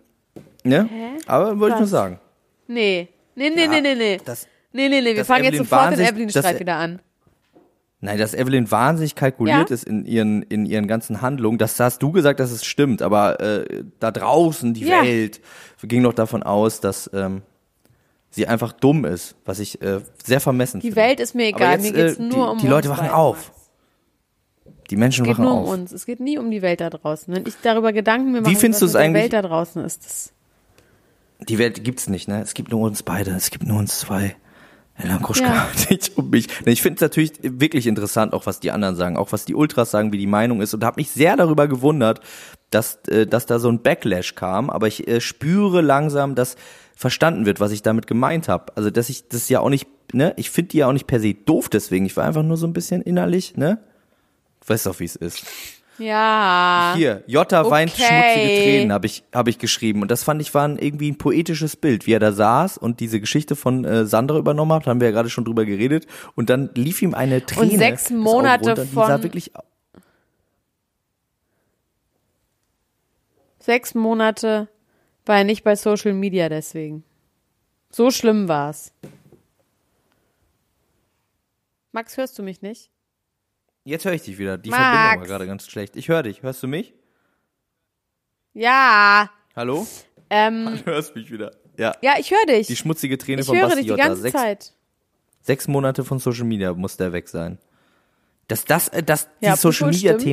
ne? 0.64 0.90
Aber 1.28 1.60
wollte 1.60 1.76
ich 1.76 1.80
nur 1.82 1.88
sagen. 1.88 2.20
Nee. 2.68 3.10
Nee, 3.36 3.50
nee, 3.50 3.64
Ja, 3.66 3.70
nee, 3.70 3.82
nee, 3.82 3.96
nee. 3.96 4.22
Das, 4.24 4.48
Nee, 4.72 4.90
nee, 4.90 5.00
nee, 5.00 5.16
wir 5.16 5.24
fangen 5.24 5.46
jetzt 5.46 5.54
Evelyn 5.54 5.68
sofort 5.70 5.92
den 5.98 6.06
Evelyn-Streit 6.06 6.60
wieder 6.60 6.76
an. 6.76 7.00
Nein, 8.02 8.18
dass 8.18 8.34
Evelyn 8.34 8.70
wahnsinnig 8.70 9.16
kalkuliert 9.16 9.70
Ja. 9.70 9.74
ist 9.74 9.86
in 9.86 10.06
ihren, 10.06 10.42
in 10.44 10.66
ihren 10.66 10.88
ganzen 10.88 11.22
Handlungen. 11.22 11.58
Das 11.58 11.80
hast 11.80 12.04
du 12.04 12.12
gesagt, 12.12 12.42
dass 12.42 12.52
es 12.52 12.66
stimmt, 12.66 13.02
aber 13.02 13.40
äh, 13.40 13.86
da 14.02 14.12
draußen, 14.12 14.74
die 14.74 14.86
Ja. 14.86 15.02
Welt, 15.02 15.40
ging 15.82 16.04
doch 16.04 16.14
davon 16.14 16.44
aus, 16.44 16.82
dass 16.82 17.10
ähm, 17.14 17.42
sie 18.36 18.48
einfach 18.48 18.72
dumm 18.74 19.06
ist, 19.06 19.36
was 19.46 19.60
ich 19.60 19.82
äh, 19.82 20.02
sehr 20.24 20.40
vermessen 20.40 20.80
Die 20.82 20.88
finde. 20.88 21.02
Welt 21.02 21.20
ist 21.20 21.34
mir 21.36 21.48
egal, 21.48 21.74
jetzt, 21.82 21.84
mir 21.84 21.92
geht's 21.94 22.20
äh, 22.20 22.22
nur 22.22 22.32
die, 22.48 22.52
um 22.52 22.58
Die 22.60 22.68
Leute 22.68 22.90
wachen 22.90 23.10
auf. 23.10 23.52
Die 24.92 24.98
Menschen 24.98 25.24
Es 25.26 25.30
geht 25.30 25.38
wachen 25.38 25.46
nur 25.46 25.54
um 25.58 25.64
auf. 25.64 25.70
uns. 25.74 25.92
Es 25.92 26.06
geht 26.06 26.20
nie 26.20 26.38
um 26.38 26.52
die 26.52 26.62
Welt 26.62 26.82
da 26.82 26.90
draußen. 26.90 27.34
Wenn 27.34 27.46
ich 27.48 27.56
darüber 27.64 27.92
Gedanken 27.94 28.32
mir 28.34 28.42
mache, 28.42 28.56
findest 28.56 28.84
was 28.84 28.92
du 28.92 28.98
es 28.98 29.04
mit 29.08 29.16
der 29.16 29.22
Welt 29.24 29.34
da 29.34 29.42
draußen 29.42 29.84
ist, 29.84 30.06
das 30.06 30.34
Die 31.48 31.58
Welt 31.58 31.84
gibt's 31.84 32.08
nicht, 32.08 32.28
ne? 32.28 32.42
Es 32.42 32.54
gibt 32.54 32.72
nur 32.72 32.82
uns 32.82 33.02
beide, 33.04 33.32
es 33.32 33.50
gibt 33.50 33.66
nur 33.66 33.80
uns 33.80 34.00
zwei. 34.00 34.36
Elena 34.98 35.18
Kruschka, 35.18 35.46
Ja. 35.46 35.68
nicht 35.90 36.18
um 36.18 36.30
mich. 36.30 36.48
Ich 36.66 36.82
finde 36.82 36.96
es 36.96 37.02
natürlich 37.02 37.34
wirklich 37.42 37.86
interessant, 37.88 38.32
auch 38.34 38.46
was 38.46 38.62
die 38.62 38.72
anderen 38.72 38.96
sagen, 38.96 39.18
auch 39.18 39.32
was 39.34 39.44
die 39.44 39.54
Ultras 39.56 39.92
sagen, 39.92 40.14
wie 40.14 40.18
die 40.18 40.28
Meinung 40.28 40.62
ist 40.62 40.74
und 40.74 40.86
habe 40.86 41.02
mich 41.02 41.12
sehr 41.12 41.36
darüber 41.36 41.68
gewundert, 41.68 42.22
dass, 42.70 43.00
äh, 43.10 43.28
dass 43.28 43.46
da 43.46 43.60
so 43.60 43.68
ein 43.70 43.82
Backlash 43.82 44.36
kam, 44.36 44.70
aber 44.70 44.88
ich 44.88 45.06
äh, 45.08 45.20
spüre 45.20 45.82
langsam, 45.82 46.36
dass 46.36 46.56
verstanden 46.96 47.46
wird, 47.46 47.60
was 47.60 47.72
ich 47.72 47.82
damit 47.82 48.08
gemeint 48.08 48.48
habe. 48.48 48.72
Also, 48.76 48.90
dass 48.90 49.10
ich 49.10 49.28
das 49.28 49.50
ja 49.50 49.60
auch 49.60 49.70
nicht, 49.70 49.88
ne, 50.14 50.34
ich 50.38 50.50
finde 50.50 50.70
die 50.70 50.78
ja 50.78 50.88
auch 50.88 50.94
nicht 50.94 51.08
per 51.08 51.20
se 51.20 51.34
doof 51.34 51.70
deswegen, 51.70 52.06
ich 52.06 52.16
war 52.18 52.24
einfach 52.26 52.44
nur 52.44 52.58
so 52.58 52.66
ein 52.68 52.74
bisschen 52.74 53.02
innerlich, 53.02 53.58
ne? 53.58 53.80
Du 54.62 54.70
weißt 54.74 54.86
doch, 54.86 55.00
wie 55.00 55.06
es 55.06 55.16
ist. 55.16 55.46
Ja. 55.98 56.94
Hier, 56.98 57.24
weint 57.70 57.92
Okay. 57.94 58.04
schmutzige 58.04 58.62
Tränen, 58.64 58.92
habe 58.92 59.06
ich, 59.06 59.24
hab 59.34 59.48
ich 59.48 59.60
geschrieben. 59.60 60.02
Und 60.02 60.12
das 60.12 60.24
fand 60.24 60.42
ich 60.42 60.54
war 60.54 60.68
ein, 60.68 60.78
irgendwie 60.78 61.10
ein 61.10 61.18
poetisches 61.18 61.78
Bild, 61.78 62.06
wie 62.06 62.12
er 62.14 62.20
da 62.20 62.34
saß 62.34 62.78
und 62.78 63.00
diese 63.00 63.22
Geschichte 63.22 63.56
von 63.56 63.86
äh, 63.86 64.06
Sandra 64.06 64.38
übernommen 64.38 64.74
hat, 64.74 64.88
haben 64.88 65.00
wir 65.00 65.08
ja 65.08 65.14
gerade 65.14 65.30
schon 65.30 65.46
drüber 65.46 65.64
geredet. 65.64 66.06
Und 66.36 66.50
dann 66.50 66.70
lief 66.76 67.02
ihm 67.02 67.14
eine 67.14 67.46
Träne. 67.46 67.78
sechs 67.78 68.04
das 68.06 68.12
Auge 68.12 68.20
Monate 68.22 68.70
runter, 68.72 68.84
die 68.86 68.94
sah 68.96 69.08
von- 69.14 69.24
wirklich, 69.24 69.52
Sechs 73.60 73.96
Monate 73.96 74.68
war 75.26 75.38
er 75.38 75.44
nicht 75.44 75.64
bei 75.64 75.76
Social 75.76 76.14
Media 76.14 76.50
deswegen. 76.50 77.04
So 77.90 78.12
schlimm 78.12 78.48
war's. 78.48 78.94
Max, 81.92 82.18
hörst 82.18 82.38
du 82.38 82.44
mich 82.44 82.62
nicht? 82.62 82.90
Jetzt 83.86 84.06
höre 84.06 84.14
ich 84.14 84.24
dich 84.24 84.38
wieder. 84.38 84.58
Die 84.58 84.70
Max. 84.70 84.82
Verbindung 84.82 85.20
war 85.22 85.28
gerade 85.28 85.48
ganz 85.48 85.68
schlecht. 85.68 85.96
Ich 85.96 86.10
höre 86.10 86.24
dich. 86.24 86.42
Hörst 86.44 86.62
du 86.64 86.68
mich? 86.68 86.94
Ja. 88.54 89.30
Hallo? 89.56 89.88
Ähm, 90.30 90.80
Du 90.86 90.92
hörst 90.92 91.16
mich 91.16 91.32
wieder. 91.32 91.52
Ja. 91.78 91.96
ja, 92.02 92.16
ich 92.20 92.32
höre 92.32 92.46
dich. 92.48 92.68
Die 92.68 92.76
schmutzige 92.76 93.18
Träne 93.18 93.42
ich 93.42 93.48
von 93.48 93.56
höre 93.58 93.68
Basti 93.68 93.82
dich 93.84 93.92
die 93.92 93.98
ganze 93.98 94.22
Sechs, 94.22 94.34
Zeit. 94.36 94.74
sechs 95.42 95.68
Monate 95.68 96.04
von 96.04 96.20
Social 96.20 96.46
Media 96.46 96.74
muss 96.74 96.98
der 96.98 97.12
weg 97.14 97.28
sein. 97.28 97.58
Dass 98.48 98.64
das, 98.66 98.88
äh, 98.90 99.04
dass 99.04 99.24
Ja, 99.42 99.52
dieses 99.52 99.62
Social 99.62 99.90
Media 99.92 100.12
stimmt. 100.20 100.24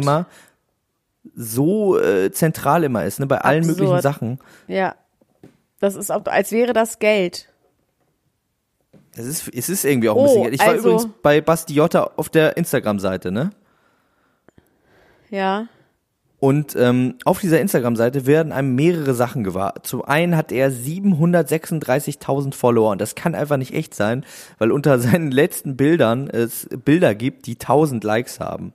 So 1.35 1.99
äh, 1.99 2.31
zentral 2.33 2.85
immer 2.85 3.05
ist, 3.05 3.21
ne, 3.21 3.27
bei 3.27 3.39
allen 3.39 3.61
Absurd. 3.61 3.79
möglichen 3.79 4.01
Sachen. 4.03 4.39
Ja. 4.67 4.95
Das 5.81 5.95
ist, 5.97 6.11
auch, 6.13 6.25
als 6.27 6.53
wäre 6.53 6.73
das 6.73 6.99
Geld. 6.99 7.49
Es 9.15 9.27
ist, 9.27 9.49
es 9.55 9.69
ist 9.69 9.85
irgendwie 9.85 10.09
auch 10.09 10.17
ein 10.17 10.21
Oh, 10.21 10.25
bisschen. 10.25 10.43
Geld. 10.43 10.55
Ich 10.55 10.61
war 10.61 10.69
also- 10.69 10.89
übrigens 10.95 11.13
bei 11.23 11.41
Basti 11.41 11.75
Jota 11.75 12.11
auf 12.17 12.29
der 12.29 12.57
Instagram-Seite, 12.57 13.31
ne? 13.33 13.51
Ja. 15.31 15.67
Und 16.41 16.75
ähm, 16.77 17.15
auf 17.25 17.39
dieser 17.41 17.61
Instagram-Seite 17.61 18.27
werden 18.27 18.53
einem 18.53 18.75
mehrere 18.75 19.15
Sachen 19.15 19.45
gewahr. 19.45 19.75
Zum 19.85 20.03
einen 20.03 20.37
hat 20.37 20.51
er 20.51 20.71
736.000 20.73 22.53
Follower 22.55 22.91
und 22.91 23.01
das 23.01 23.15
kann 23.15 23.35
einfach 23.35 23.57
nicht 23.59 23.73
echt 23.75 23.95
sein, 23.95 24.25
weil 24.59 24.73
unter 24.73 24.99
seinen 24.99 25.31
letzten 25.31 25.77
Bildern 25.77 26.29
es 26.29 26.69
Bilder 26.85 27.15
gibt, 27.15 27.47
die 27.47 27.53
1000 27.55 28.03
Likes 28.03 28.41
haben. 28.41 28.73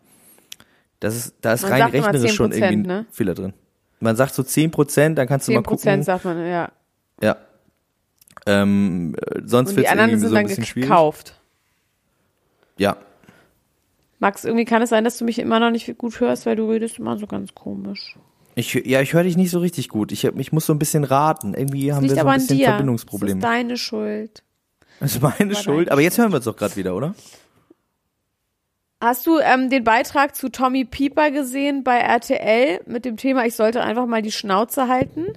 Das 0.99 1.15
ist, 1.15 1.36
da 1.41 1.53
ist 1.53 1.63
Man 1.63 1.71
rein 1.73 1.83
rechnerisch 1.91 2.33
schon 2.33 2.51
10%, 2.51 2.55
irgendwie 2.55 2.73
ein 2.73 2.81
ne? 2.81 3.05
Fehler 3.12 3.36
drin. 3.36 3.53
Man 3.99 4.15
sagt 4.15 4.33
so 4.33 4.43
10 4.43 4.71
Prozent, 4.71 5.17
dann 5.17 5.27
kannst 5.27 5.47
du 5.47 5.51
mal 5.51 5.60
10 5.60 5.63
Prozent 5.63 5.91
gucken. 5.91 6.03
sagt 6.03 6.25
man, 6.25 6.45
ja. 6.45 6.71
Ja. 7.21 7.38
Ähm, 8.45 9.15
äh, 9.19 9.41
sonst 9.45 9.75
wird 9.75 9.86
es 9.88 9.91
irgendwie 9.91 10.17
sind 10.17 10.21
so 10.21 10.27
ein 10.27 10.33
dann 10.36 10.47
bisschen 10.47 10.65
schwierig. 10.65 10.89
gekauft. 10.89 11.33
Ja. 12.77 12.97
Max, 14.19 14.45
irgendwie 14.45 14.65
kann 14.65 14.81
es 14.81 14.89
sein, 14.89 15.03
dass 15.03 15.17
du 15.17 15.25
mich 15.25 15.39
immer 15.39 15.60
noch 15.60 15.69
nicht 15.69 15.97
gut 15.97 16.19
hörst, 16.19 16.45
weil 16.45 16.55
du 16.55 16.69
redest 16.69 16.97
immer 16.97 17.17
so 17.17 17.27
ganz 17.27 17.53
komisch. 17.53 18.15
Ich, 18.55 18.73
ja, 18.73 19.01
ich 19.01 19.13
höre 19.13 19.23
dich 19.23 19.38
nicht 19.38 19.51
so 19.51 19.60
richtig 19.60 19.89
gut. 19.89 20.12
Ich, 20.12 20.23
ich 20.23 20.51
muss 20.51 20.65
so 20.65 20.73
ein 20.73 20.79
bisschen 20.79 21.03
raten. 21.03 21.53
Irgendwie 21.53 21.88
Das 21.88 21.97
haben 21.97 22.10
wir 22.10 22.15
so 22.15 22.25
ein 22.25 22.33
bisschen 22.38 22.57
dir. 22.57 22.65
Das 22.65 22.71
Verbindungsprobleme. 22.71 23.39
ist 23.39 23.43
deine 23.43 23.77
Schuld. 23.77 24.43
Das 24.99 25.13
ist 25.13 25.21
meine 25.21 25.53
Schuld. 25.53 25.91
Aber 25.91 26.01
jetzt 26.01 26.17
hören 26.17 26.31
wir 26.31 26.38
uns 26.38 26.45
doch 26.45 26.55
gerade 26.55 26.75
wieder, 26.75 26.95
oder? 26.95 27.13
Hast 28.99 29.27
du 29.27 29.38
ähm, 29.39 29.69
den 29.69 29.83
Beitrag 29.83 30.36
zu 30.36 30.49
Tommy 30.49 30.83
Pieper 30.83 31.29
gesehen 31.29 31.83
bei 31.83 31.99
RTL 31.99 32.81
mit 32.88 33.05
dem 33.05 33.15
Thema, 33.17 33.45
ich 33.45 33.55
sollte 33.55 33.81
einfach 33.83 34.07
mal 34.07 34.23
die 34.23 34.31
Schnauze 34.31 34.88
halten? 34.88 35.27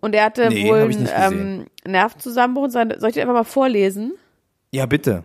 Und 0.00 0.14
er 0.14 0.24
hatte 0.26 0.48
Nee, 0.48 0.68
wohl 0.68 0.78
einen 0.78 1.08
ähm. 1.12 1.66
Nervenzusammenbruch. 1.84 2.70
Soll 2.70 2.92
ich 3.08 3.14
dir 3.14 3.22
einfach 3.22 3.34
mal 3.34 3.44
vorlesen? 3.44 4.12
Ja, 4.70 4.86
bitte. 4.86 5.24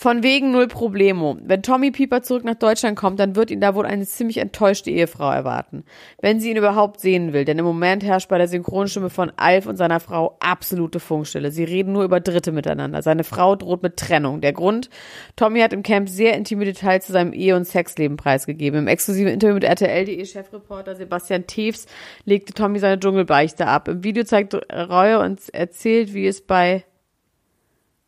Von 0.00 0.22
wegen 0.22 0.50
null 0.50 0.66
Problemo. 0.66 1.36
Wenn 1.42 1.62
Tommy 1.62 1.90
Pieper 1.90 2.22
zurück 2.22 2.42
nach 2.42 2.54
Deutschland 2.54 2.96
kommt, 2.96 3.20
dann 3.20 3.36
wird 3.36 3.50
ihn 3.50 3.60
da 3.60 3.74
wohl 3.74 3.84
eine 3.84 4.06
ziemlich 4.06 4.38
enttäuschte 4.38 4.90
Ehefrau 4.90 5.30
erwarten. 5.30 5.84
Wenn 6.22 6.40
sie 6.40 6.50
ihn 6.50 6.56
überhaupt 6.56 7.00
sehen 7.00 7.34
will, 7.34 7.44
denn 7.44 7.58
im 7.58 7.66
Moment 7.66 8.02
herrscht 8.02 8.30
bei 8.30 8.38
der 8.38 8.48
Synchronstimme 8.48 9.10
von 9.10 9.30
Alf 9.36 9.66
und 9.66 9.76
seiner 9.76 10.00
Frau 10.00 10.38
absolute 10.40 11.00
Funkstille. 11.00 11.50
Sie 11.50 11.64
reden 11.64 11.92
nur 11.92 12.04
über 12.04 12.18
Dritte 12.18 12.50
miteinander. 12.50 13.02
Seine 13.02 13.24
Frau 13.24 13.56
droht 13.56 13.82
mit 13.82 13.98
Trennung. 13.98 14.40
Der 14.40 14.54
Grund? 14.54 14.88
Tommy 15.36 15.60
hat 15.60 15.74
im 15.74 15.82
Camp 15.82 16.08
sehr 16.08 16.34
intime 16.34 16.64
Details 16.64 17.04
zu 17.04 17.12
seinem 17.12 17.34
Ehe- 17.34 17.54
und 17.54 17.66
Sexleben 17.66 18.16
preisgegeben. 18.16 18.80
Im 18.80 18.88
exklusiven 18.88 19.34
Interview 19.34 19.52
mit 19.52 19.64
RTL.de 19.64 20.24
Chefreporter 20.24 20.96
Sebastian 20.96 21.46
Teves 21.46 21.84
legte 22.24 22.54
Tommy 22.54 22.78
seine 22.78 22.98
Dschungelbeichte 22.98 23.66
ab. 23.66 23.86
Im 23.86 24.02
Video 24.02 24.24
zeigt 24.24 24.54
Reue 24.54 25.20
und 25.20 25.52
erzählt, 25.52 26.14
wie 26.14 26.26
es 26.26 26.40
bei 26.40 26.84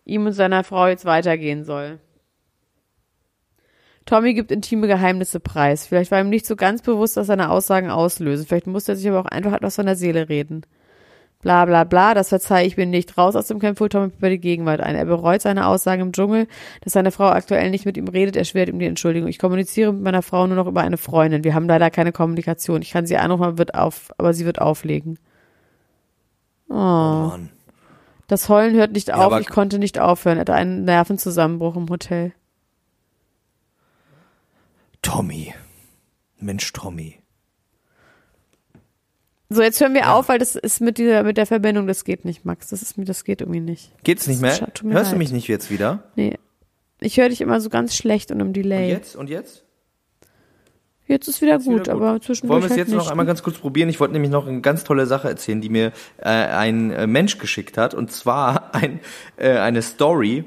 ihm 0.04 0.26
und 0.26 0.32
seiner 0.32 0.64
Frau 0.64 0.86
jetzt 0.86 1.04
weitergehen 1.04 1.64
soll. 1.64 1.98
Tommy 4.04 4.34
gibt 4.34 4.50
intime 4.50 4.88
Geheimnisse 4.88 5.38
preis. 5.38 5.86
Vielleicht 5.86 6.10
war 6.10 6.20
ihm 6.20 6.28
nicht 6.28 6.46
so 6.46 6.56
ganz 6.56 6.82
bewusst, 6.82 7.16
was 7.16 7.28
seine 7.28 7.50
Aussagen 7.50 7.90
auslösen. 7.90 8.46
Vielleicht 8.46 8.66
musste 8.66 8.92
er 8.92 8.96
sich 8.96 9.08
aber 9.08 9.20
auch 9.20 9.26
einfach 9.26 9.52
etwas 9.52 9.76
von 9.76 9.86
der 9.86 9.96
Seele 9.96 10.28
reden. 10.28 10.62
Bla 11.40 11.64
bla 11.64 11.82
bla, 11.82 12.14
das 12.14 12.28
verzeihe 12.28 12.66
ich 12.66 12.76
mir 12.76 12.86
nicht. 12.86 13.18
Raus 13.18 13.34
aus 13.34 13.48
dem 13.48 13.58
Camp 13.58 13.78
holt 13.80 13.92
Tommy 13.92 14.12
über 14.16 14.30
die 14.30 14.38
Gegenwart 14.38 14.80
ein. 14.80 14.94
Er 14.94 15.04
bereut 15.04 15.42
seine 15.42 15.66
Aussagen 15.66 16.02
im 16.02 16.12
Dschungel, 16.12 16.46
dass 16.82 16.92
seine 16.92 17.10
Frau 17.10 17.28
aktuell 17.28 17.70
nicht 17.70 17.84
mit 17.84 17.96
ihm 17.96 18.06
redet. 18.06 18.36
Er 18.36 18.44
schwert 18.44 18.68
ihm 18.68 18.78
die 18.78 18.86
Entschuldigung. 18.86 19.28
Ich 19.28 19.40
kommuniziere 19.40 19.92
mit 19.92 20.02
meiner 20.02 20.22
Frau 20.22 20.46
nur 20.46 20.56
noch 20.56 20.68
über 20.68 20.82
eine 20.82 20.98
Freundin. 20.98 21.42
Wir 21.42 21.54
haben 21.54 21.66
leider 21.66 21.90
keine 21.90 22.12
Kommunikation. 22.12 22.80
Ich 22.80 22.92
kann 22.92 23.06
sie 23.06 23.16
anrufen, 23.16 23.58
wird 23.58 23.74
auf, 23.74 24.12
aber 24.18 24.34
sie 24.34 24.44
wird 24.44 24.60
auflegen. 24.60 25.18
Oh 26.68 26.74
Mann. 26.74 27.50
Das 28.32 28.48
Heulen 28.48 28.74
hört 28.74 28.92
nicht 28.92 29.12
auf, 29.12 29.20
aber- 29.20 29.40
ich 29.42 29.46
konnte 29.50 29.78
nicht 29.78 29.98
aufhören. 29.98 30.38
Er 30.38 30.40
hatte 30.40 30.54
einen 30.54 30.84
Nervenzusammenbruch 30.86 31.76
im 31.76 31.86
Hotel. 31.90 32.32
Tommy. 35.02 35.52
Mensch, 36.38 36.72
Tommy. 36.72 37.18
So, 39.50 39.60
jetzt 39.60 39.78
hören 39.82 39.92
wir 39.92 40.14
auf, 40.14 40.30
weil 40.30 40.38
das 40.38 40.56
ist 40.56 40.80
mit 40.80 40.96
dieser, 40.96 41.24
mit 41.24 41.36
der 41.36 41.44
Verbindung, 41.44 41.86
das 41.86 42.04
geht 42.04 42.24
nicht, 42.24 42.46
Max. 42.46 42.68
Das 42.68 42.80
ist 42.80 42.96
mir, 42.96 43.04
das 43.04 43.24
geht 43.24 43.42
irgendwie 43.42 43.60
nicht. 43.60 43.92
Geht's 44.02 44.26
nicht 44.26 44.40
mehr? 44.40 44.52
Hörst 44.58 44.78
du 44.80 44.88
leid. 44.88 45.18
mich 45.18 45.30
nicht 45.30 45.46
jetzt 45.48 45.70
wieder? 45.70 46.02
Nee. 46.16 46.38
Ich 47.00 47.18
höre 47.18 47.28
dich 47.28 47.42
immer 47.42 47.60
so 47.60 47.68
ganz 47.68 47.94
schlecht 47.94 48.30
und 48.30 48.40
im 48.40 48.46
Und 48.46 48.52
Delay. 48.54 48.88
jetzt? 48.88 49.14
Und 49.14 49.28
jetzt? 49.28 49.62
Jetzt 51.06 51.28
ist 51.28 51.42
wieder 51.42 51.56
Ist 51.56 51.66
gut, 51.66 51.80
wieder 51.80 51.92
aber 51.92 52.20
zwischendurch 52.20 52.50
Wollen 52.50 52.62
wir 52.62 52.66
es 52.66 52.70
halt 52.78 52.88
jetzt 52.88 52.96
noch 52.96 53.10
einmal 53.10 53.26
ganz 53.26 53.42
kurz 53.42 53.58
probieren? 53.58 53.88
Ich 53.88 54.00
wollte 54.00 54.12
nämlich 54.12 54.30
noch 54.30 54.46
eine 54.46 54.60
ganz 54.60 54.84
tolle 54.84 55.06
Sache 55.06 55.28
erzählen, 55.28 55.60
die 55.60 55.68
mir 55.68 55.92
äh, 56.18 56.28
ein 56.28 56.90
äh, 56.90 57.06
Mensch 57.06 57.38
geschickt 57.38 57.76
hat. 57.76 57.92
Und 57.94 58.12
zwar 58.12 58.74
ein, 58.74 59.00
äh, 59.36 59.58
eine 59.58 59.82
Story 59.82 60.44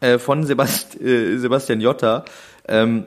äh, 0.00 0.18
von 0.18 0.44
Sebast 0.44 1.00
äh, 1.00 1.38
Sebastian 1.38 1.80
Jotta, 1.80 2.24
ähm, 2.68 3.06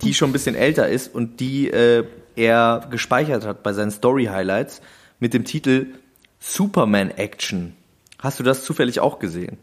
die 0.00 0.14
schon 0.14 0.30
ein 0.30 0.32
bisschen 0.32 0.54
älter 0.54 0.88
ist 0.88 1.14
und 1.14 1.38
die 1.40 1.70
äh, 1.70 2.04
er 2.34 2.86
gespeichert 2.90 3.44
hat 3.44 3.62
bei 3.62 3.72
seinen 3.72 3.90
Story-Highlights 3.90 4.80
mit 5.20 5.34
dem 5.34 5.44
Titel 5.44 5.94
Superman 6.40 7.10
Action. 7.10 7.76
Hast 8.18 8.40
du 8.40 8.42
das 8.42 8.64
zufällig 8.64 9.00
auch 9.00 9.18
gesehen? 9.18 9.58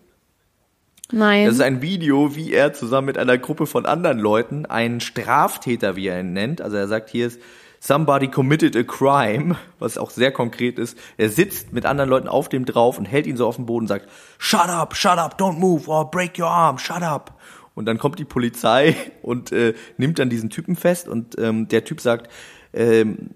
Nein. 1.11 1.45
Das 1.45 1.55
ist 1.55 1.61
ein 1.61 1.81
Video, 1.81 2.35
wie 2.35 2.53
er 2.53 2.73
zusammen 2.73 3.07
mit 3.07 3.17
einer 3.17 3.37
Gruppe 3.37 3.65
von 3.65 3.85
anderen 3.85 4.19
Leuten 4.19 4.65
einen 4.65 4.99
Straftäter, 4.99 5.95
wie 5.95 6.07
er 6.07 6.19
ihn 6.19 6.33
nennt, 6.33 6.61
also 6.61 6.77
er 6.77 6.87
sagt 6.87 7.09
hier 7.09 7.27
ist 7.27 7.39
somebody 7.79 8.27
committed 8.27 8.75
a 8.75 8.83
crime, 8.83 9.55
was 9.79 9.97
auch 9.97 10.09
sehr 10.09 10.31
konkret 10.31 10.77
ist. 10.77 10.97
Er 11.17 11.29
sitzt 11.29 11.73
mit 11.73 11.85
anderen 11.85 12.09
Leuten 12.09 12.27
auf 12.27 12.49
dem 12.49 12.65
drauf 12.65 12.97
und 12.97 13.05
hält 13.05 13.25
ihn 13.25 13.37
so 13.37 13.47
auf 13.47 13.55
den 13.55 13.65
Boden 13.65 13.85
und 13.85 13.87
sagt, 13.87 14.09
shut 14.37 14.67
up, 14.67 14.95
shut 14.95 15.17
up, 15.17 15.39
don't 15.39 15.57
move, 15.57 15.89
or 15.89 16.09
break 16.09 16.37
your 16.37 16.49
arm, 16.49 16.77
shut 16.77 17.01
up. 17.01 17.39
Und 17.75 17.85
dann 17.85 17.97
kommt 17.97 18.19
die 18.19 18.25
Polizei 18.25 18.95
und 19.21 19.51
äh, 19.51 19.73
nimmt 19.97 20.19
dann 20.19 20.29
diesen 20.29 20.49
Typen 20.49 20.75
fest 20.75 21.07
und 21.07 21.37
ähm, 21.39 21.67
der 21.67 21.85
Typ 21.85 22.01
sagt, 22.01 22.29
ähm, 22.73 23.31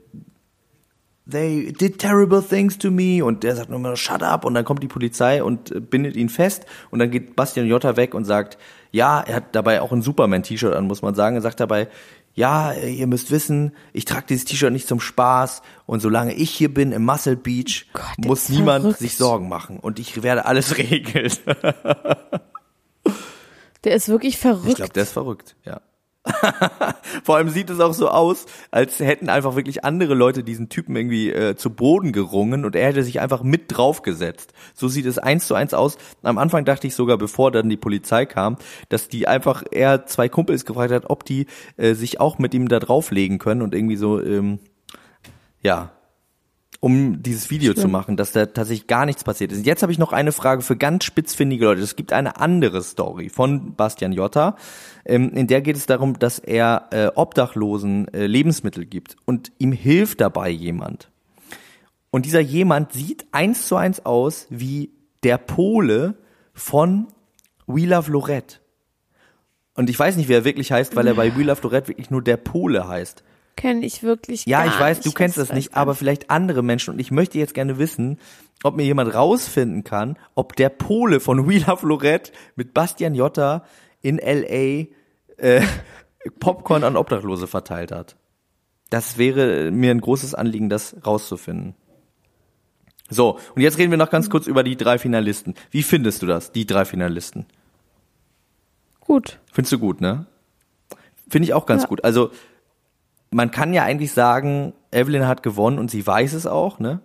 they 1.29 1.71
did 1.71 1.99
terrible 1.99 2.41
things 2.41 2.77
to 2.77 2.91
me 2.91 3.23
und 3.23 3.43
der 3.43 3.55
sagt 3.55 3.69
nur 3.69 3.79
mal 3.79 3.95
shut 3.95 4.23
up 4.23 4.45
und 4.45 4.53
dann 4.53 4.65
kommt 4.65 4.83
die 4.83 4.87
Polizei 4.87 5.43
und 5.43 5.71
äh, 5.71 5.79
bindet 5.79 6.15
ihn 6.15 6.29
fest 6.29 6.65
und 6.91 6.99
dann 6.99 7.11
geht 7.11 7.35
Bastian 7.35 7.67
Jotta 7.67 7.95
weg 7.95 8.13
und 8.13 8.25
sagt, 8.25 8.57
ja, 8.91 9.21
er 9.21 9.35
hat 9.37 9.55
dabei 9.55 9.81
auch 9.81 9.91
ein 9.91 10.01
Superman-T-Shirt 10.01 10.73
an, 10.73 10.85
muss 10.85 11.01
man 11.01 11.15
sagen. 11.15 11.35
Er 11.35 11.41
sagt 11.41 11.59
dabei, 11.59 11.87
ja, 12.35 12.71
äh, 12.73 12.91
ihr 12.91 13.07
müsst 13.07 13.31
wissen, 13.31 13.73
ich 13.93 14.05
trage 14.05 14.25
dieses 14.29 14.45
T-Shirt 14.45 14.73
nicht 14.73 14.87
zum 14.87 14.99
Spaß 14.99 15.61
und 15.85 16.01
solange 16.01 16.33
ich 16.33 16.51
hier 16.51 16.73
bin 16.73 16.91
im 16.91 17.05
Muscle 17.05 17.37
Beach, 17.37 17.87
Gott, 17.93 18.03
muss 18.25 18.49
niemand 18.49 18.81
verrückt. 18.81 18.99
sich 18.99 19.17
Sorgen 19.17 19.47
machen 19.47 19.79
und 19.79 19.99
ich 19.99 20.23
werde 20.23 20.45
alles 20.45 20.77
regeln. 20.77 21.31
der 23.83 23.95
ist 23.95 24.09
wirklich 24.09 24.37
verrückt. 24.37 24.67
Ich 24.67 24.75
glaube, 24.75 24.93
der 24.93 25.03
ist 25.03 25.13
verrückt, 25.13 25.55
ja. 25.63 25.81
Vor 27.23 27.35
allem 27.35 27.49
sieht 27.49 27.69
es 27.69 27.79
auch 27.79 27.93
so 27.93 28.07
aus, 28.07 28.45
als 28.71 28.99
hätten 28.99 29.29
einfach 29.29 29.55
wirklich 29.55 29.83
andere 29.83 30.13
Leute 30.13 30.43
diesen 30.43 30.69
Typen 30.69 30.95
irgendwie 30.95 31.29
äh, 31.31 31.55
zu 31.55 31.69
Boden 31.69 32.13
gerungen 32.13 32.63
und 32.63 32.75
er 32.75 32.87
hätte 32.87 33.03
sich 33.03 33.19
einfach 33.19 33.43
mit 33.43 33.65
draufgesetzt. 33.75 34.53
So 34.73 34.87
sieht 34.87 35.05
es 35.05 35.17
eins 35.17 35.47
zu 35.47 35.55
eins 35.55 35.73
aus. 35.73 35.97
Am 36.21 36.37
Anfang 36.37 36.63
dachte 36.63 36.87
ich 36.87 36.95
sogar, 36.95 37.17
bevor 37.17 37.51
dann 37.51 37.69
die 37.69 37.77
Polizei 37.77 38.25
kam, 38.25 38.57
dass 38.87 39.09
die 39.09 39.27
einfach 39.27 39.63
er 39.71 40.05
zwei 40.05 40.29
Kumpels 40.29 40.65
gefragt 40.65 40.93
hat, 40.93 41.09
ob 41.09 41.25
die 41.25 41.47
äh, 41.75 41.93
sich 41.93 42.21
auch 42.21 42.37
mit 42.37 42.53
ihm 42.53 42.69
da 42.69 42.79
drauflegen 42.79 43.37
können 43.37 43.61
und 43.61 43.75
irgendwie 43.75 43.97
so, 43.97 44.21
ähm, 44.21 44.59
ja, 45.61 45.91
um 46.83 47.23
dieses 47.23 47.49
Video 47.49 47.73
zu 47.73 47.87
machen, 47.87 48.17
dass 48.17 48.33
da 48.33 48.45
tatsächlich 48.45 48.87
gar 48.87 49.05
nichts 49.05 49.23
passiert 49.23 49.53
ist. 49.53 49.65
Jetzt 49.65 49.83
habe 49.83 49.93
ich 49.93 49.99
noch 49.99 50.11
eine 50.11 50.33
Frage 50.33 50.61
für 50.61 50.75
ganz 50.75 51.05
spitzfindige 51.05 51.63
Leute. 51.63 51.81
Es 51.81 51.95
gibt 51.95 52.11
eine 52.11 52.41
andere 52.41 52.83
Story 52.83 53.29
von 53.29 53.73
Bastian 53.75 54.11
Jotta, 54.11 54.57
ähm, 55.05 55.29
in 55.29 55.47
der 55.47 55.61
geht 55.61 55.77
es 55.77 55.85
darum, 55.85 56.19
dass 56.19 56.39
er 56.39 56.89
äh, 56.91 57.07
Obdachlosen 57.15 58.13
äh, 58.13 58.27
Lebensmittel 58.27 58.85
gibt 58.85 59.15
und 59.23 59.53
ihm 59.59 59.71
hilft 59.71 60.19
dabei 60.19 60.49
jemand. 60.49 61.09
Und 62.11 62.25
dieser 62.25 62.41
jemand 62.41 62.91
sieht 62.91 63.27
eins 63.31 63.65
zu 63.65 63.77
eins 63.77 64.05
aus 64.05 64.47
wie 64.49 64.91
der 65.23 65.37
Pole 65.37 66.15
von 66.53 67.07
We 67.65 67.85
Love 67.85 68.11
Lorette. 68.11 68.57
Und 69.73 69.89
ich 69.89 69.97
weiß 69.97 70.17
nicht, 70.17 70.27
wie 70.27 70.33
er 70.33 70.43
wirklich 70.43 70.73
heißt, 70.73 70.97
weil 70.97 71.07
er 71.07 71.13
bei 71.13 71.33
We 71.37 71.43
Love 71.43 71.61
Lorette 71.63 71.87
wirklich 71.87 72.09
nur 72.09 72.21
der 72.21 72.35
Pole 72.35 72.89
heißt. 72.89 73.23
Kenne 73.55 73.85
ich 73.85 74.01
wirklich 74.03 74.45
Ja, 74.45 74.65
ich 74.65 74.79
weiß, 74.79 74.97
nicht. 74.97 75.07
du 75.07 75.11
kennst 75.11 75.37
das 75.37 75.53
nicht, 75.53 75.75
aber 75.75 75.93
vielleicht 75.95 76.29
andere 76.29 76.63
Menschen. 76.63 76.93
Und 76.93 76.99
ich 76.99 77.11
möchte 77.11 77.37
jetzt 77.37 77.53
gerne 77.53 77.77
wissen, 77.77 78.19
ob 78.63 78.75
mir 78.75 78.83
jemand 78.83 79.13
rausfinden 79.13 79.83
kann, 79.83 80.17
ob 80.35 80.55
der 80.55 80.69
Pole 80.69 81.19
von 81.19 81.47
We 81.47 81.59
Love 81.59 81.85
Lorette 81.87 82.31
mit 82.55 82.73
Bastian 82.73 83.13
Jotta 83.15 83.63
in 84.01 84.19
L.A. 84.19 84.87
Äh, 85.41 85.61
Popcorn 86.39 86.83
an 86.83 86.95
Obdachlose 86.97 87.47
verteilt 87.47 87.91
hat. 87.91 88.15
Das 88.89 89.17
wäre 89.17 89.71
mir 89.71 89.91
ein 89.91 90.01
großes 90.01 90.33
Anliegen, 90.35 90.69
das 90.69 90.95
rauszufinden. 91.05 91.75
So, 93.09 93.37
und 93.55 93.61
jetzt 93.61 93.77
reden 93.77 93.91
wir 93.91 93.97
noch 93.97 94.09
ganz 94.09 94.29
kurz 94.29 94.47
über 94.47 94.63
die 94.63 94.77
drei 94.77 94.97
Finalisten. 94.97 95.55
Wie 95.71 95.83
findest 95.83 96.21
du 96.21 96.25
das, 96.25 96.51
die 96.51 96.65
drei 96.65 96.85
Finalisten? 96.85 97.45
Gut. 98.99 99.39
Findest 99.51 99.73
du 99.73 99.79
gut, 99.79 100.01
ne? 100.01 100.25
Finde 101.29 101.45
ich 101.45 101.53
auch 101.53 101.65
ganz 101.65 101.83
Ja. 101.83 101.89
gut. 101.89 102.03
Also, 102.03 102.31
man 103.33 103.51
kann 103.51 103.73
ja 103.73 103.83
eigentlich 103.83 104.11
sagen, 104.11 104.73
Evelyn 104.91 105.27
hat 105.27 105.43
gewonnen 105.43 105.79
und 105.79 105.89
sie 105.91 106.05
weiß 106.05 106.33
es 106.33 106.45
auch, 106.47 106.79
ne? 106.79 106.99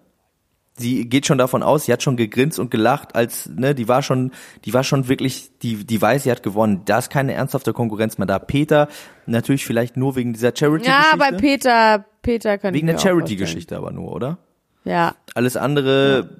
Sie 0.81 1.09
geht 1.09 1.27
schon 1.27 1.39
davon 1.39 1.65
aus, 1.65 1.87
sie 1.87 1.93
hat 1.93 2.05
schon 2.05 2.17
gegrinst 2.17 2.61
und 2.61 2.71
gelacht, 2.71 3.17
als, 3.17 3.49
ne, 3.49 3.75
die 3.75 3.89
war 3.89 4.01
schon, 4.01 4.31
die 4.65 4.73
war 4.73 4.85
schon 4.85 5.09
wirklich, 5.09 5.51
die, 5.59 5.85
die 5.85 6.01
weiß, 6.01 6.23
sie 6.23 6.31
hat 6.31 6.45
gewonnen. 6.45 6.83
Da 6.85 6.99
ist 6.99 7.11
keine 7.11 7.33
ernsthafte 7.33 7.73
Konkurrenz 7.73 8.17
mehr 8.17 8.29
da. 8.29 8.39
Peter, 8.39 8.87
natürlich 9.27 9.67
vielleicht 9.67 9.97
nur 9.97 10.15
wegen 10.15 10.35
dieser 10.35 10.53
Charity-Geschichte. 10.55 11.11
Ja, 11.11 11.17
bei 11.17 11.33
Peter, 11.37 12.05
Peter 12.23 12.59
kann 12.59 12.75
Wegen 12.75 12.87
der. 12.87 12.97
Charity-Geschichte 12.99 13.77
aber 13.77 13.91
nur, 13.91 14.13
oder? 14.15 14.39
Ja. 14.85 15.17
Alles 15.35 15.57
andere, 15.57 16.37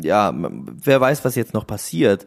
ja, 0.00 0.28
m- 0.28 0.76
wer 0.84 1.00
weiß, 1.00 1.24
was 1.24 1.34
jetzt 1.34 1.52
noch 1.52 1.66
passiert. 1.66 2.24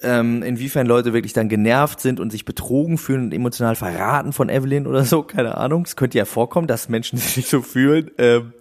Ähm, 0.00 0.42
inwiefern 0.44 0.86
Leute 0.86 1.12
wirklich 1.12 1.32
dann 1.32 1.48
genervt 1.48 2.00
sind 2.00 2.20
und 2.20 2.30
sich 2.30 2.44
betrogen 2.44 2.98
fühlen 2.98 3.24
und 3.24 3.34
emotional 3.34 3.74
verraten 3.74 4.32
von 4.32 4.48
Evelyn 4.48 4.86
oder 4.86 5.04
so, 5.04 5.22
keine 5.24 5.56
Ahnung. 5.56 5.82
Es 5.82 5.96
könnte 5.96 6.18
ja 6.18 6.24
vorkommen, 6.24 6.68
dass 6.68 6.88
Menschen 6.88 7.18
sich 7.18 7.46
so 7.46 7.62
fühlen. 7.62 8.10
Ähm, 8.18 8.52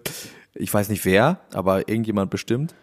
ich 0.55 0.73
weiß 0.73 0.89
nicht 0.89 1.05
wer, 1.05 1.39
aber 1.53 1.87
irgendjemand 1.87 2.31
bestimmt. 2.31 2.73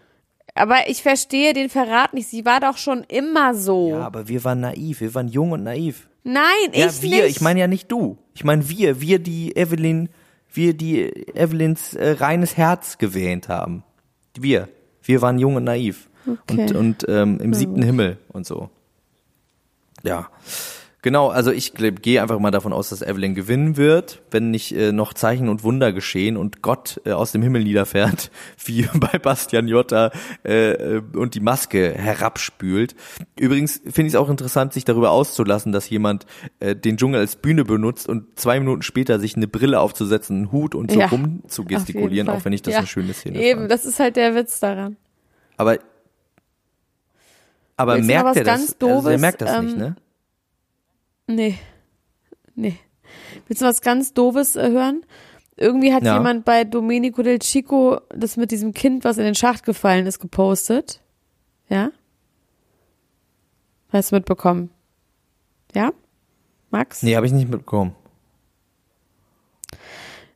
Aber 0.55 0.89
ich 0.89 1.03
verstehe 1.03 1.53
den 1.53 1.69
Verrat 1.69 2.15
nicht. 2.15 2.29
Sie 2.29 2.45
war 2.45 2.61
doch 2.61 2.77
schon 2.77 3.03
immer 3.09 3.57
so. 3.57 3.91
Ja, 3.91 4.07
aber 4.07 4.29
wir 4.29 4.45
waren 4.45 4.61
naiv, 4.61 5.01
wir 5.01 5.13
waren 5.15 5.27
jung 5.27 5.51
und 5.51 5.65
naiv. 5.65 6.09
Nein, 6.23 6.45
ich 6.73 6.79
ja, 6.79 7.03
wir, 7.03 7.25
nicht. 7.25 7.37
ich 7.37 7.41
meine 7.41 7.61
ja 7.61 7.67
nicht 7.67 7.91
du. 7.91 8.19
Ich 8.35 8.45
meine 8.45 8.69
wir, 8.69 9.01
wir 9.01 9.19
die 9.19 9.57
Evelyn, 9.57 10.09
wir 10.53 10.75
die 10.75 11.05
Evelyns 11.35 11.95
äh, 11.95 12.13
reines 12.13 12.57
Herz 12.57 12.99
gewähnt 12.99 13.49
haben. 13.49 13.83
Wir, 14.39 14.69
wir 15.03 15.23
waren 15.23 15.39
jung 15.39 15.57
und 15.57 15.65
naiv 15.65 16.09
Okay. 16.27 16.63
und 16.63 16.75
und 16.75 17.05
ähm, 17.09 17.39
im 17.41 17.55
siebten 17.55 17.83
Himmel 17.83 18.19
und 18.29 18.47
so. 18.47 18.71
Ja. 20.03 20.29
Genau, 21.05 21.29
also 21.29 21.53
ich 21.53 21.75
gehe 21.75 22.23
einfach 22.23 22.39
mal 22.39 22.51
davon 22.51 22.73
aus, 22.73 22.89
dass 22.89 23.03
Evelyn 23.03 23.35
gewinnen 23.35 23.77
wird, 23.77 24.23
wenn 24.31 24.51
nicht 24.51 24.75
äh, 24.75 24.91
noch 24.91 25.13
Zeichen 25.13 25.51
und 25.51 25.63
Wunder 25.63 25.93
geschehen 25.93 26.39
und 26.39 26.63
Gott 26.63 26.99
äh, 27.05 27.11
aus 27.11 27.31
dem 27.31 27.43
Himmel 27.43 27.63
niederfährt, 27.63 28.31
wie 28.65 28.89
bei 28.95 29.19
Bastian 29.19 29.69
Jotta 29.69 30.13
äh, 30.47 30.71
äh, 30.71 31.03
und 31.15 31.35
die 31.35 31.41
Maske 31.41 31.93
herabspült. 31.93 32.95
Übrigens 33.39 33.83
finde 33.85 34.07
ich 34.07 34.15
es 34.15 34.17
auch 34.17 34.31
interessant, 34.31 34.73
sich 34.73 34.87
darüber 34.87 35.11
auszulassen, 35.11 35.73
dass 35.73 35.91
jemand 35.91 36.25
äh, 36.61 36.75
den 36.75 36.97
Dschungel 36.97 37.21
als 37.21 37.37
Bühne 37.37 37.67
benutzt 37.67 38.09
und 38.09 38.39
zwei 38.41 38.59
Minuten 38.59 38.81
später 38.81 39.21
sich 39.21 39.37
eine 39.37 39.47
Brille 39.47 39.81
aufzusetzen, 39.81 40.37
einen 40.39 40.53
Hut 40.53 40.75
und 40.75 40.91
so 40.91 40.99
Ja, 40.99 41.09
rum 41.09 41.43
zu 41.49 41.65
Auf 41.65 41.71
jeden 41.71 41.85
gestikulieren, 41.85 42.29
Fall. 42.29 42.37
auch 42.39 42.45
wenn 42.47 42.55
ich 42.55 42.63
das 42.63 42.73
ja. 42.73 42.79
eine 42.79 42.87
schöne 42.87 43.13
Szene 43.13 43.43
Eben, 43.43 43.61
fand. 43.61 43.73
das 43.73 43.85
ist 43.85 44.01
halt 44.01 44.17
der 44.17 44.35
Witz 44.35 44.59
daran. 44.59 44.97
Aber 45.59 45.77
aber 47.77 47.99
noch 47.99 48.05
merkt 48.05 48.37
er 48.37 48.45
das? 48.45 48.45
ganz 48.45 48.63
also 48.81 48.87
er 48.87 49.03
Doofes? 49.03 49.21
merkt 49.21 49.41
das 49.43 49.61
nicht, 49.63 49.73
Ähm, 49.73 49.79
ne? 49.79 49.97
Nee. 51.27 51.59
Nee. 52.55 52.79
Willst 53.47 53.63
du 53.63 53.67
was 53.67 53.81
ganz 53.81 54.13
Doofes 54.15 54.57
äh, 54.57 54.71
hören? 54.71 55.05
Irgendwie 55.57 55.93
hat 55.95 56.03
Ja. 56.03 56.15
jemand 56.17 56.45
bei 56.45 56.65
Domenico 56.65 57.23
del 57.23 57.39
Chico 57.39 58.01
das 58.11 58.37
mit 58.37 58.51
diesem 58.51 58.75
Kind, 58.75 59.05
was 59.05 59.19
in 59.19 59.25
den 59.25 59.35
Schacht 59.35 59.65
gefallen 59.65 60.07
ist, 60.07 60.19
gepostet. 60.19 61.01
Ja? 61.69 61.91
Hast 63.91 64.11
du 64.11 64.17
mitbekommen? 64.17 64.71
Ja? 65.75 65.93
Max? 66.71 67.03
Nee, 67.03 67.15
habe 67.17 67.27
ich 67.27 67.33
nicht 67.33 67.49
mitbekommen. 67.49 67.95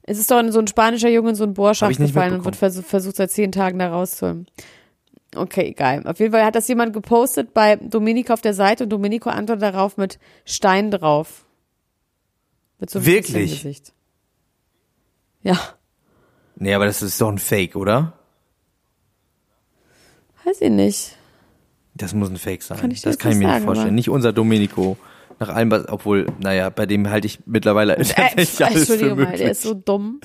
Es 0.03 0.18
ist 0.18 0.31
doch 0.31 0.42
so 0.51 0.59
ein 0.61 0.66
spanischer 0.66 1.11
Junge 1.11 1.31
in 1.31 1.35
so 1.35 1.44
einen 1.44 1.51
Hab 1.53 1.57
Bohrschacht 1.57 1.98
nicht 1.98 2.14
gefallen 2.14 2.33
und 2.35 2.44
wird 2.44 2.57
vers 2.57 2.81
versucht 2.81 3.16
seit 3.16 3.31
zehn 3.31 3.53
Tagen 3.53 3.79
da 3.79 3.90
rauszuholen. 3.90 4.46
Okay, 5.38 5.68
egal. 5.68 6.07
Auf 6.07 6.18
jeden 6.20 6.33
Fall 6.33 6.44
hat 6.44 6.55
das 6.55 6.68
jemand 6.68 6.92
gepostet 6.92 7.55
bei 7.55 7.77
Domenico 7.77 8.33
auf 8.33 8.40
der 8.40 8.55
Seite 8.55 8.85
und 8.85 8.90
Domenico 8.90 9.31
antwortet 9.31 9.62
darauf 9.62 9.96
mit 9.96 10.18
Stein 10.44 10.90
drauf. 10.90 11.44
Mit 12.81 12.90
so 12.90 12.98
einem 12.98 13.07
Wirklich? 13.07 13.51
Gesicht. 13.62 13.92
Ja, 15.42 15.59
Nee, 16.61 16.74
aber 16.74 16.87
das 16.87 17.03
ist 17.03 17.20
doch 17.20 17.29
ein 17.31 17.38
Fake, 17.38 17.77
oder? 17.77 18.14
weiß 20.44 20.61
ich 20.62 20.70
nicht. 20.70 21.16
Das 21.94 22.14
muss 22.14 22.31
ein 22.31 22.37
Fake 22.37 22.62
sein. 22.62 22.79
Kann 22.79 22.90
das 23.03 23.18
kann 23.18 23.33
ich 23.33 23.38
mir 23.38 23.46
nicht 23.53 23.64
vorstellen. 23.64 23.88
aber- 23.88 23.94
Nicht 23.94 24.09
unser 24.09 24.33
Domenico. 24.33 24.96
Nach 25.40 25.51
allem, 25.51 25.70
was, 25.70 25.88
obwohl, 25.88 26.27
naja, 26.40 26.68
bei 26.70 26.87
dem 26.87 27.09
halte 27.11 27.27
ich 27.27 27.40
mittlerweile 27.46 27.96
Äh, 27.96 28.05
alles 28.16 28.57
für 28.57 28.64
Entschuldigung 28.64 29.11
mal, 29.18 29.24
möglich. 29.24 29.40
der 29.40 29.51
ist 29.53 29.62
so 29.62 29.74
dumm. 29.74 30.20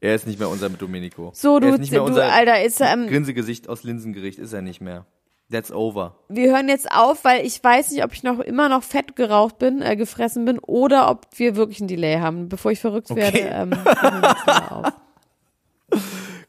Er 0.00 0.14
ist 0.14 0.26
nicht 0.26 0.38
mehr 0.38 0.48
unser 0.48 0.68
Domenico. 0.70 1.30
So, 1.34 1.54
er 1.56 1.60
du, 1.60 1.66
ist 1.68 1.78
nicht 1.80 1.90
mehr 1.90 2.00
du 2.00 2.06
unser 2.06 2.32
Alter, 2.32 2.62
ist, 2.62 2.80
ähm, 2.80 3.06
Grinsegesicht 3.08 3.68
aus 3.68 3.82
Linsengericht, 3.82 4.38
ist 4.38 4.52
er 4.52 4.62
nicht 4.62 4.80
mehr. 4.80 5.06
That's 5.50 5.72
over. 5.72 6.14
wir 6.28 6.50
hören 6.50 6.68
jetzt 6.68 6.92
auf, 6.92 7.24
weil 7.24 7.46
ich 7.46 7.64
weiß 7.64 7.90
nicht, 7.92 8.04
ob 8.04 8.12
ich 8.12 8.22
noch 8.22 8.38
immer 8.38 8.68
noch 8.68 8.82
fett 8.82 9.16
geraucht 9.16 9.58
bin, 9.58 9.80
äh, 9.80 9.96
gefressen 9.96 10.44
bin 10.44 10.58
oder 10.58 11.10
ob 11.10 11.26
wir 11.36 11.56
wirklich 11.56 11.80
ein 11.80 11.88
Delay 11.88 12.18
haben. 12.18 12.50
Bevor 12.50 12.70
ich 12.70 12.80
verrückt 12.80 13.08
werde, 13.16 13.38
Okay. 13.38 13.48
ähm, 13.50 13.70
hören 13.72 14.20
wir 14.22 14.28
jetzt 14.28 14.46
mal 14.46 14.68
auf. 14.68 14.92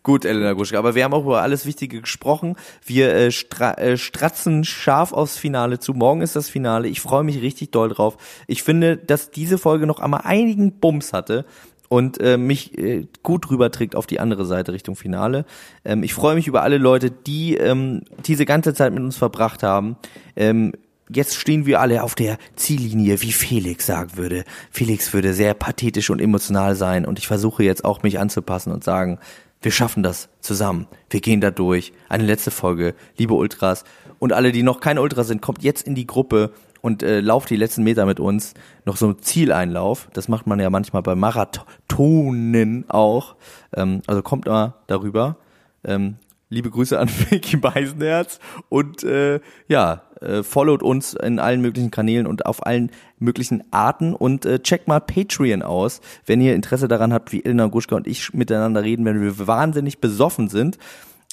Gut, 0.04 0.26
Elena 0.26 0.54
Gruschka, 0.54 0.78
aber 0.78 0.96
wir 0.96 1.04
haben 1.04 1.14
auch 1.14 1.24
über 1.24 1.42
alles 1.42 1.66
Wichtige 1.66 2.02
gesprochen. 2.02 2.56
Wir 2.86 3.14
äh, 3.14 3.32
stra 3.32 3.74
äh, 3.76 3.96
stratzen 3.98 4.64
scharf 4.66 5.14
aufs 5.14 5.38
Finale 5.38 5.80
zu. 5.80 5.94
Morgen 5.94 6.22
ist 6.22 6.36
das 6.36 6.50
Finale. 6.50 6.88
Ich 6.88 7.00
freue 7.00 7.24
mich 7.24 7.42
richtig 7.42 7.72
doll 7.72 7.90
drauf. 7.90 8.18
Ich 8.48 8.64
finde, 8.64 8.98
dass 8.98 9.32
diese 9.32 9.58
Folge 9.58 9.88
noch 9.88 10.00
einmal 10.00 10.22
einigen 10.24 10.80
Bums 10.80 11.14
hatte 11.14 11.46
und 11.90 12.22
äh, 12.22 12.38
mich 12.38 12.78
äh, 12.78 13.08
gut 13.24 13.50
rüberträgt 13.50 13.96
auf 13.96 14.08
die 14.08 14.20
andere 14.20 14.46
Seite 14.46 14.72
Richtung 14.72 14.96
Finale. 14.96 15.46
Ähm, 15.84 16.04
ich 16.04 16.14
freue 16.14 16.36
mich 16.36 16.48
über 16.48 16.62
alle 16.62 16.78
Leute, 16.78 17.12
die 17.12 17.56
ähm, 17.58 18.04
diese 18.26 18.46
ganze 18.46 18.74
Zeit 18.74 18.94
mit 18.94 19.04
uns 19.04 19.18
verbracht 19.18 19.64
haben. 19.64 19.98
Ähm, 20.36 20.74
Jetzt 21.12 21.38
stehen 21.38 21.66
wir 21.66 21.80
alle 21.82 22.04
auf 22.04 22.14
der 22.14 22.38
Ziellinie, 22.56 23.24
wie 23.24 23.32
Felix 23.32 23.88
sagen 23.88 24.16
würde. 24.16 24.44
Felix 24.70 25.12
würde 25.12 25.34
sehr 25.34 25.56
pathetisch 25.56 26.12
und 26.12 26.22
emotional 26.22 26.76
sein 26.76 27.04
und 27.04 27.18
ich 27.18 27.26
versuche 27.26 27.64
jetzt 27.64 27.84
auch 27.84 28.04
mich 28.04 28.20
anzupassen 28.20 28.72
und 28.72 28.84
sagen, 28.84 29.18
wir 29.60 29.72
schaffen 29.72 30.04
das 30.04 30.30
zusammen. 30.40 30.88
Wir 31.10 31.20
gehen 31.20 31.42
da 31.42 31.50
durch. 31.50 31.94
Eine 32.10 32.26
letzte 32.26 32.52
Folge, 32.52 32.94
liebe 33.18 33.34
Ultras 33.34 33.86
und 34.20 34.34
alle, 34.34 34.52
die 34.52 34.62
noch 34.62 34.82
keine 34.82 35.02
Ultras 35.02 35.28
sind, 35.28 35.42
kommt 35.42 35.64
jetzt 35.64 35.88
in 35.88 35.96
die 35.96 36.06
Gruppe 36.06 36.52
und 36.82 37.04
äh, 37.04 37.20
lauft 37.20 37.50
die 37.50 37.56
letzten 37.56 37.84
Meter 37.84 38.06
mit 38.06 38.20
uns. 38.20 38.54
Noch 38.86 38.98
so 38.98 39.08
ein 39.08 39.20
Zieleinlauf. 39.20 40.10
Das 40.14 40.28
macht 40.28 40.48
man 40.48 40.60
ja 40.60 40.70
manchmal 40.70 41.02
bei 41.02 41.16
Marathonen 41.16 42.90
auch. 42.90 43.36
Ähm, 43.76 44.02
also 44.08 44.22
kommt 44.22 44.46
mal 44.46 44.76
darüber. 44.88 45.38
Ähm, 45.84 46.16
liebe 46.50 46.70
Grüße 46.70 47.00
an 47.00 47.10
Vicky 47.30 47.58
Beisenherz 47.58 48.40
und 48.70 49.04
äh, 49.04 49.40
ja, 49.68 50.04
äh, 50.22 50.44
followt 50.44 50.84
uns 50.84 51.14
in 51.14 51.40
allen 51.40 51.62
möglichen 51.62 51.92
Kanälen 51.92 52.28
und 52.28 52.46
auf 52.46 52.66
allen 52.66 52.92
möglichen 53.20 53.64
Arten 53.72 54.14
und 54.14 54.46
äh, 54.46 54.60
checkt 54.60 54.88
mal 54.88 55.00
Patreon 55.00 55.62
aus, 55.62 56.02
wenn 56.26 56.42
ihr 56.42 56.56
Interesse 56.56 56.88
daran 56.88 57.14
habt, 57.14 57.32
wie 57.32 57.44
Elena 57.44 57.68
Guschka 57.68 57.96
und 57.96 58.08
ich 58.08 58.34
miteinander 58.34 58.84
reden, 58.84 59.06
wenn 59.06 59.22
wir 59.22 59.48
wahnsinnig 59.48 60.00
besoffen 60.00 60.50
sind. 60.50 60.78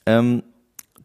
Ähm, 0.04 0.42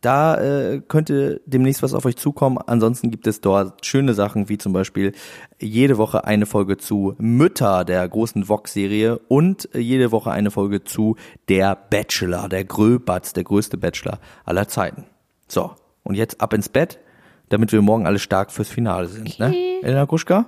da 0.02 0.36
äh, 0.38 0.82
könnte 0.88 1.42
demnächst 1.46 1.84
was 1.84 1.94
auf 1.94 2.06
euch 2.06 2.16
zukommen. 2.18 2.58
Ansonsten 2.58 3.12
gibt 3.12 3.28
es 3.28 3.40
dort 3.40 3.86
schöne 3.86 4.14
Sachen, 4.16 4.50
wie 4.50 4.58
zum 4.58 4.74
Beispiel 4.74 5.14
jede 5.60 5.98
Woche 5.98 6.26
eine 6.26 6.46
Folge 6.48 6.78
zu 6.78 7.14
Mütter 7.20 7.86
der 7.86 8.08
großen 8.10 8.50
Vox-Serie 8.50 9.20
und 9.28 9.74
äh, 9.76 9.80
jede 9.80 10.12
Woche 10.12 10.32
eine 10.32 10.50
Folge 10.52 10.84
zu 10.84 11.16
Der 11.50 11.76
Bachelor, 11.76 12.50
der 12.50 12.66
Gröbatz, 12.66 13.34
der 13.34 13.44
größte 13.44 13.78
Bachelor 13.78 14.20
aller 14.44 14.68
Zeiten. 14.68 15.06
So, 15.48 15.72
und 16.04 16.16
jetzt 16.16 16.42
ab 16.42 16.54
ins 16.54 16.70
Bett, 16.70 17.00
damit 17.50 17.72
wir 17.72 17.82
morgen 17.82 18.08
alle 18.08 18.20
stark 18.20 18.52
fürs 18.52 18.70
Finale 18.70 19.08
sind. 19.08 19.38
Ne? 19.40 19.56
Elena 19.84 20.06
Gruschka, 20.06 20.46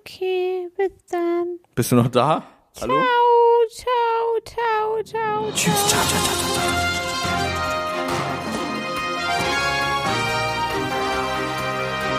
Okay, 0.00 0.68
bis 0.76 0.92
dann. 1.10 1.58
bist 1.74 1.92
du 1.92 1.96
noch 1.96 2.08
da? 2.08 2.42
Hallo? 2.80 2.94
Ciao, 3.68 4.40
ciao, 4.44 5.02
ciao, 5.02 5.02
ciao. 5.04 5.52
Tschüss. 5.52 5.88
Ciao, 5.88 6.00
ciao, 6.00 6.22
ciao, 6.22 6.36
ciao, 6.54 6.92
ciao. 6.94 7.09